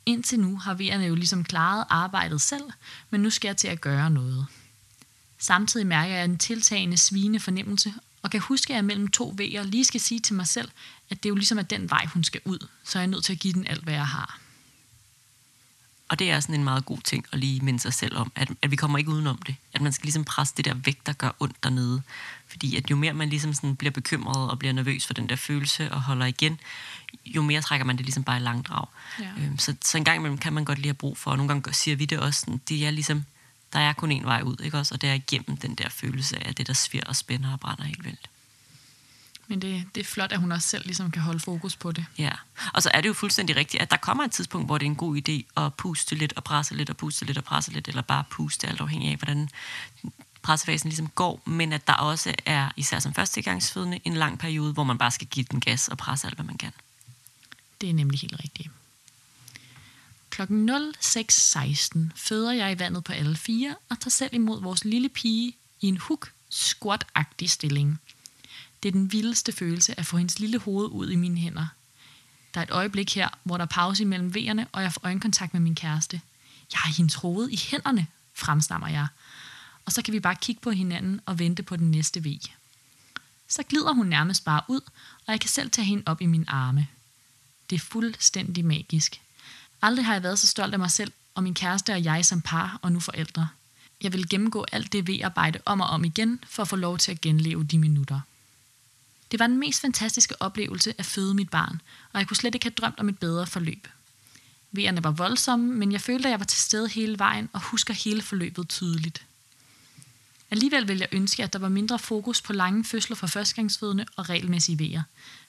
Indtil 0.06 0.40
nu 0.40 0.56
har 0.56 0.74
V'erne 0.74 1.02
jo 1.02 1.14
ligesom 1.14 1.44
klaret 1.44 1.84
arbejdet 1.90 2.40
selv, 2.40 2.64
men 3.10 3.20
nu 3.20 3.30
skal 3.30 3.48
jeg 3.48 3.56
til 3.56 3.68
at 3.68 3.80
gøre 3.80 4.10
noget. 4.10 4.46
Samtidig 5.38 5.86
mærker 5.86 6.14
jeg 6.14 6.24
en 6.24 6.38
tiltagende 6.38 6.96
svine 6.96 7.40
fornemmelse, 7.40 7.94
og 8.22 8.30
kan 8.30 8.40
huske, 8.40 8.72
at 8.72 8.76
jeg 8.76 8.84
mellem 8.84 9.08
to 9.08 9.36
V'er 9.40 9.62
lige 9.62 9.84
skal 9.84 10.00
sige 10.00 10.20
til 10.20 10.34
mig 10.34 10.46
selv, 10.46 10.70
at 11.10 11.22
det 11.22 11.28
jo 11.28 11.34
ligesom 11.34 11.58
er 11.58 11.62
den 11.62 11.90
vej, 11.90 12.06
hun 12.06 12.24
skal 12.24 12.40
ud, 12.44 12.66
så 12.84 12.98
jeg 12.98 13.06
er 13.06 13.10
nødt 13.10 13.24
til 13.24 13.32
at 13.32 13.38
give 13.38 13.52
den 13.52 13.66
alt, 13.66 13.84
hvad 13.84 13.94
jeg 13.94 14.06
har. 14.06 14.41
Og 16.12 16.18
det 16.18 16.30
er 16.30 16.40
sådan 16.40 16.54
en 16.54 16.64
meget 16.64 16.84
god 16.84 16.98
ting 16.98 17.24
at 17.32 17.38
lige 17.38 17.60
minde 17.60 17.80
sig 17.80 17.94
selv 17.94 18.16
om, 18.16 18.32
at, 18.34 18.50
at 18.62 18.70
vi 18.70 18.76
kommer 18.76 18.98
ikke 18.98 19.10
udenom 19.10 19.38
det. 19.46 19.56
At 19.72 19.80
man 19.80 19.92
skal 19.92 20.06
ligesom 20.06 20.24
presse 20.24 20.54
det 20.56 20.64
der 20.64 20.74
væk, 20.74 21.06
der 21.06 21.12
gør 21.12 21.30
ondt 21.40 21.62
dernede. 21.62 22.02
Fordi 22.46 22.76
at 22.76 22.90
jo 22.90 22.96
mere 22.96 23.12
man 23.12 23.28
ligesom 23.28 23.54
sådan 23.54 23.76
bliver 23.76 23.90
bekymret 23.90 24.50
og 24.50 24.58
bliver 24.58 24.72
nervøs 24.72 25.06
for 25.06 25.14
den 25.14 25.28
der 25.28 25.36
følelse 25.36 25.92
og 25.92 26.02
holder 26.02 26.26
igen, 26.26 26.60
jo 27.26 27.42
mere 27.42 27.62
trækker 27.62 27.86
man 27.86 27.96
det 27.96 28.06
ligesom 28.06 28.24
bare 28.24 28.36
i 28.36 28.40
langdrag. 28.40 28.86
Ja. 29.20 29.28
Øhm, 29.38 29.58
så, 29.58 29.74
så 29.84 29.98
en 29.98 30.04
gang 30.04 30.16
imellem 30.16 30.38
kan 30.38 30.52
man 30.52 30.64
godt 30.64 30.78
lige 30.78 30.88
have 30.88 30.94
brug 30.94 31.18
for, 31.18 31.30
og 31.30 31.36
nogle 31.36 31.48
gange 31.48 31.72
siger 31.72 31.96
vi 31.96 32.04
det 32.04 32.18
også, 32.18 32.40
sådan, 32.40 32.60
det 32.68 32.86
er 32.86 32.90
ligesom, 32.90 33.24
der 33.72 33.78
er 33.78 33.92
kun 33.92 34.12
en 34.12 34.24
vej 34.24 34.42
ud, 34.42 34.56
ikke 34.64 34.78
også? 34.78 34.94
Og 34.94 35.00
det 35.00 35.10
er 35.10 35.14
igennem 35.14 35.56
den 35.56 35.74
der 35.74 35.88
følelse 35.88 36.46
af 36.46 36.54
det, 36.54 36.66
der 36.66 36.72
sviger 36.72 37.04
og 37.04 37.16
spænder 37.16 37.52
og 37.52 37.60
brænder 37.60 37.84
helt 37.84 38.04
vildt. 38.04 38.30
Men 39.52 39.62
det, 39.62 39.84
det 39.94 40.00
er 40.00 40.04
flot, 40.04 40.32
at 40.32 40.38
hun 40.38 40.52
også 40.52 40.68
selv 40.68 40.84
ligesom 40.84 41.10
kan 41.10 41.22
holde 41.22 41.40
fokus 41.40 41.76
på 41.76 41.92
det. 41.92 42.06
Ja, 42.18 42.30
og 42.72 42.82
så 42.82 42.90
er 42.94 43.00
det 43.00 43.08
jo 43.08 43.14
fuldstændig 43.14 43.56
rigtigt, 43.56 43.82
at 43.82 43.90
der 43.90 43.96
kommer 43.96 44.24
et 44.24 44.32
tidspunkt, 44.32 44.68
hvor 44.68 44.78
det 44.78 44.86
er 44.86 44.90
en 44.90 44.96
god 44.96 45.16
idé 45.16 45.62
at 45.62 45.74
puste 45.74 46.14
lidt 46.14 46.32
og 46.36 46.44
presse 46.44 46.74
lidt 46.74 46.90
og 46.90 46.96
puste 46.96 47.24
lidt 47.24 47.38
og 47.38 47.44
presse 47.44 47.72
lidt, 47.72 47.88
eller 47.88 48.02
bare 48.02 48.24
puste, 48.30 48.68
alt 48.68 48.80
afhængig 48.80 49.10
af, 49.10 49.16
hvordan 49.16 49.48
pressefasen 50.42 50.88
ligesom 50.88 51.08
går, 51.08 51.42
men 51.46 51.72
at 51.72 51.86
der 51.86 51.92
også 51.92 52.34
er, 52.46 52.68
især 52.76 52.98
som 52.98 53.14
førstegangsfødende, 53.14 54.00
en 54.04 54.14
lang 54.14 54.38
periode, 54.38 54.72
hvor 54.72 54.84
man 54.84 54.98
bare 54.98 55.10
skal 55.10 55.26
give 55.26 55.46
den 55.50 55.60
gas 55.60 55.88
og 55.88 55.98
presse 55.98 56.26
alt, 56.26 56.34
hvad 56.36 56.44
man 56.44 56.58
kan. 56.58 56.72
Det 57.80 57.90
er 57.90 57.94
nemlig 57.94 58.20
helt 58.20 58.40
rigtigt. 58.44 58.70
Klokken 60.30 60.70
06.16 60.70 61.98
føder 62.16 62.52
jeg 62.52 62.72
i 62.72 62.78
vandet 62.78 63.04
på 63.04 63.12
alle 63.12 63.36
fire 63.36 63.74
og 63.88 64.00
tager 64.00 64.10
selv 64.10 64.34
imod 64.34 64.62
vores 64.62 64.84
lille 64.84 65.08
pige 65.08 65.56
i 65.80 65.86
en 65.86 65.96
hook 65.96 66.32
squat 66.50 67.04
stilling. 67.46 68.00
Det 68.82 68.88
er 68.88 68.92
den 68.92 69.12
vildeste 69.12 69.52
følelse 69.52 69.98
at 69.98 70.06
få 70.06 70.16
hendes 70.16 70.38
lille 70.38 70.58
hoved 70.58 70.88
ud 70.88 71.10
i 71.10 71.16
mine 71.16 71.38
hænder. 71.38 71.66
Der 72.54 72.60
er 72.60 72.64
et 72.64 72.70
øjeblik 72.70 73.14
her, 73.14 73.28
hvor 73.44 73.56
der 73.56 73.64
er 73.64 73.68
pause 73.68 74.04
mellem 74.04 74.34
vejerne, 74.34 74.66
og 74.72 74.82
jeg 74.82 74.92
får 74.92 75.00
øjenkontakt 75.04 75.52
med 75.52 75.60
min 75.60 75.74
kæreste. 75.74 76.20
Jeg 76.72 76.78
har 76.78 76.92
hendes 76.92 77.14
hoved 77.14 77.48
i 77.48 77.56
hænderne, 77.56 78.06
fremstammer 78.34 78.88
jeg. 78.88 79.06
Og 79.84 79.92
så 79.92 80.02
kan 80.02 80.14
vi 80.14 80.20
bare 80.20 80.36
kigge 80.36 80.60
på 80.60 80.70
hinanden 80.70 81.20
og 81.26 81.38
vente 81.38 81.62
på 81.62 81.76
den 81.76 81.90
næste 81.90 82.24
V. 82.24 82.38
Så 83.48 83.62
glider 83.62 83.92
hun 83.92 84.06
nærmest 84.06 84.44
bare 84.44 84.62
ud, 84.68 84.80
og 85.26 85.32
jeg 85.32 85.40
kan 85.40 85.50
selv 85.50 85.70
tage 85.70 85.84
hende 85.84 86.02
op 86.06 86.20
i 86.20 86.26
mine 86.26 86.50
arme. 86.50 86.86
Det 87.70 87.76
er 87.76 87.80
fuldstændig 87.80 88.64
magisk. 88.64 89.20
Aldrig 89.82 90.06
har 90.06 90.12
jeg 90.12 90.22
været 90.22 90.38
så 90.38 90.46
stolt 90.46 90.72
af 90.72 90.78
mig 90.78 90.90
selv 90.90 91.12
og 91.34 91.42
min 91.42 91.54
kæreste 91.54 91.92
og 91.92 92.04
jeg 92.04 92.24
som 92.24 92.40
par 92.40 92.78
og 92.82 92.92
nu 92.92 93.00
forældre. 93.00 93.48
Jeg 94.02 94.12
vil 94.12 94.28
gennemgå 94.28 94.66
alt 94.72 94.92
det 94.92 95.06
ved-arbejde 95.06 95.58
om 95.66 95.80
og 95.80 95.86
om 95.86 96.04
igen, 96.04 96.40
for 96.48 96.62
at 96.62 96.68
få 96.68 96.76
lov 96.76 96.98
til 96.98 97.12
at 97.12 97.20
genleve 97.20 97.64
de 97.64 97.78
minutter. 97.78 98.20
Det 99.32 99.40
var 99.40 99.46
den 99.46 99.58
mest 99.58 99.80
fantastiske 99.80 100.42
oplevelse 100.42 100.94
at 100.98 101.04
føde 101.04 101.34
mit 101.34 101.50
barn, 101.50 101.80
og 102.12 102.18
jeg 102.18 102.28
kunne 102.28 102.36
slet 102.36 102.54
ikke 102.54 102.66
have 102.66 102.74
drømt 102.74 103.00
om 103.00 103.08
et 103.08 103.18
bedre 103.18 103.46
forløb. 103.46 103.88
Vejerne 104.72 105.04
var 105.04 105.10
voldsomme, 105.10 105.74
men 105.74 105.92
jeg 105.92 106.00
følte, 106.00 106.28
at 106.28 106.30
jeg 106.30 106.40
var 106.40 106.44
til 106.44 106.60
stede 106.60 106.88
hele 106.88 107.18
vejen 107.18 107.48
og 107.52 107.60
husker 107.60 107.94
hele 107.94 108.22
forløbet 108.22 108.68
tydeligt. 108.68 109.22
Alligevel 110.50 110.88
vil 110.88 110.98
jeg 110.98 111.08
ønske, 111.12 111.42
at 111.44 111.52
der 111.52 111.58
var 111.58 111.68
mindre 111.68 111.98
fokus 111.98 112.42
på 112.42 112.52
lange 112.52 112.84
fødsler 112.84 113.16
for 113.16 113.26
førstegangsfødende 113.26 114.06
og 114.16 114.28
regelmæssige 114.28 114.78
vejer. 114.78 115.02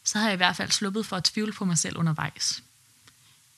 Så 0.04 0.18
har 0.18 0.26
jeg 0.26 0.34
i 0.34 0.38
hvert 0.38 0.56
fald 0.56 0.72
sluppet 0.72 1.06
for 1.06 1.16
at 1.16 1.24
tvivle 1.24 1.52
på 1.52 1.66
mig 1.66 1.78
selv 1.78 1.98
undervejs. 1.98 2.64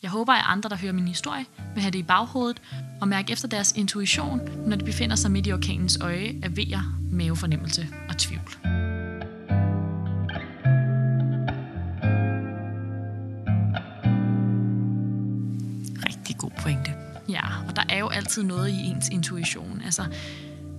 Jeg 0.01 0.11
håber, 0.11 0.33
at 0.33 0.43
andre, 0.47 0.69
der 0.69 0.75
hører 0.75 0.93
min 0.93 1.07
historie, 1.07 1.45
vil 1.73 1.81
have 1.81 1.91
det 1.91 1.99
i 1.99 2.03
baghovedet 2.03 2.61
og 3.01 3.07
mærke 3.07 3.33
efter 3.33 3.47
deres 3.47 3.71
intuition, 3.71 4.67
når 4.67 4.75
de 4.75 4.85
befinder 4.85 5.15
sig 5.15 5.31
midt 5.31 5.47
i 5.47 5.53
orkanens 5.53 5.97
øje 6.01 6.39
af 6.43 6.57
vejer, 6.57 6.99
mavefornemmelse 7.11 7.87
og 8.09 8.17
tvivl. 8.17 8.84
Pointe. 16.61 16.93
Ja, 17.29 17.41
og 17.67 17.75
der 17.75 17.83
er 17.89 17.97
jo 17.97 18.07
altid 18.07 18.43
noget 18.43 18.69
i 18.69 18.73
ens 18.73 19.09
intuition. 19.09 19.81
Altså, 19.85 20.05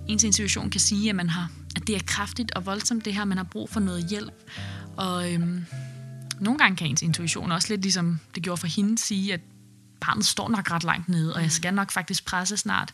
ens 0.07 0.23
intuition 0.23 0.69
kan 0.69 0.81
sige, 0.81 1.09
at, 1.09 1.15
man 1.15 1.29
har, 1.29 1.51
at 1.75 1.87
det 1.87 1.95
er 1.95 1.99
kraftigt 2.07 2.51
og 2.51 2.65
voldsomt 2.65 3.05
det 3.05 3.13
her, 3.13 3.25
man 3.25 3.37
har 3.37 3.43
brug 3.43 3.69
for 3.69 3.79
noget 3.79 4.05
hjælp. 4.09 4.51
Og 4.97 5.33
øhm, 5.33 5.65
nogle 6.39 6.59
gange 6.59 6.77
kan 6.77 6.87
ens 6.87 7.01
intuition 7.01 7.51
også 7.51 7.67
lidt 7.69 7.81
ligesom 7.81 8.19
det 8.35 8.43
gjorde 8.43 8.59
for 8.59 8.67
hende 8.67 8.97
sige, 8.97 9.33
at 9.33 9.41
barnet 10.01 10.25
står 10.25 10.49
nok 10.49 10.71
ret 10.71 10.83
langt 10.83 11.09
nede, 11.09 11.35
og 11.35 11.41
jeg 11.41 11.51
skal 11.51 11.73
nok 11.73 11.91
faktisk 11.91 12.25
presse 12.25 12.57
snart. 12.57 12.93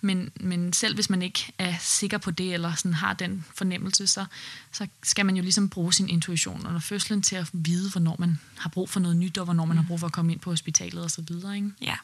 Men, 0.00 0.30
men 0.40 0.72
selv 0.72 0.94
hvis 0.94 1.10
man 1.10 1.22
ikke 1.22 1.52
er 1.58 1.74
sikker 1.80 2.18
på 2.18 2.30
det, 2.30 2.54
eller 2.54 2.74
sådan 2.74 2.94
har 2.94 3.12
den 3.12 3.44
fornemmelse, 3.54 4.06
så, 4.06 4.24
så 4.72 4.86
skal 5.02 5.26
man 5.26 5.36
jo 5.36 5.42
ligesom 5.42 5.68
bruge 5.68 5.92
sin 5.92 6.08
intuition 6.08 6.66
under 6.66 6.80
fødslen 6.80 7.22
til 7.22 7.36
at 7.36 7.50
vide, 7.52 7.90
hvornår 7.90 8.16
man 8.18 8.40
har 8.58 8.68
brug 8.70 8.90
for 8.90 9.00
noget 9.00 9.16
nyt, 9.16 9.38
og 9.38 9.44
hvornår 9.44 9.64
man 9.64 9.76
har 9.76 9.84
brug 9.84 10.00
for 10.00 10.06
at 10.06 10.12
komme 10.12 10.32
ind 10.32 10.40
på 10.40 10.50
hospitalet 10.50 11.04
og 11.04 11.10
så 11.10 11.22
videre. 11.22 11.56
Ikke? 11.56 11.70
Ja, 11.80 11.94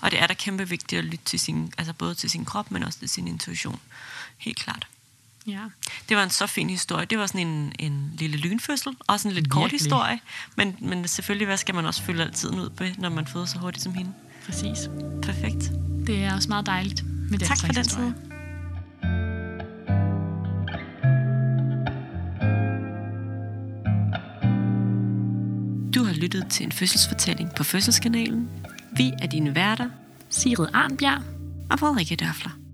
og 0.00 0.10
det 0.10 0.22
er 0.22 0.26
da 0.26 0.34
kæmpe 0.34 0.68
vigtigt 0.68 0.98
at 0.98 1.04
lytte 1.04 1.24
til 1.24 1.40
sin, 1.40 1.72
altså 1.78 1.92
både 1.92 2.14
til 2.14 2.30
sin 2.30 2.44
krop, 2.44 2.70
men 2.70 2.82
også 2.82 2.98
til 2.98 3.08
sin 3.08 3.28
intuition. 3.28 3.80
Helt 4.38 4.58
klart. 4.58 4.86
Ja. 5.46 5.62
Det 6.08 6.16
var 6.16 6.22
en 6.22 6.30
så 6.30 6.46
fin 6.46 6.70
historie. 6.70 7.06
Det 7.06 7.18
var 7.18 7.26
sådan 7.26 7.46
en, 7.46 7.72
en 7.78 8.12
lille 8.18 8.36
lynfødsel, 8.36 8.96
også 9.06 9.28
en 9.28 9.34
lidt 9.34 9.50
kort 9.50 9.62
Virkelig. 9.62 9.80
historie. 9.80 10.20
Men, 10.56 10.76
men 10.80 11.08
selvfølgelig, 11.08 11.46
hvad 11.46 11.56
skal 11.56 11.74
man 11.74 11.86
også 11.86 12.02
fylde 12.02 12.24
altid 12.24 12.50
ud 12.50 12.70
med, 12.78 12.94
når 12.98 13.08
man 13.08 13.26
føder 13.26 13.46
så 13.46 13.58
hurtigt 13.58 13.82
som 13.82 13.94
hende? 13.94 14.12
Præcis. 14.46 14.78
Perfekt. 15.22 15.70
Det 16.06 16.24
er 16.24 16.34
også 16.34 16.48
meget 16.48 16.66
dejligt 16.66 17.04
med 17.30 17.38
den 17.38 17.48
Tak 17.48 17.58
for 17.58 17.66
den 17.66 17.76
historie. 17.76 18.14
side. 18.14 18.36
Du 25.94 26.04
har 26.04 26.14
lyttet 26.14 26.46
til 26.50 26.66
en 26.66 26.72
fødselsfortælling 26.72 27.50
på 27.56 27.64
Fødselskanalen. 27.64 28.48
Vi 28.96 29.12
er 29.22 29.26
dine 29.26 29.54
værter, 29.54 29.88
Sigrid 30.28 30.66
Arnbjerg, 30.74 31.22
og 31.70 31.78
Frederikke 31.78 32.16
Dørfler. 32.16 32.65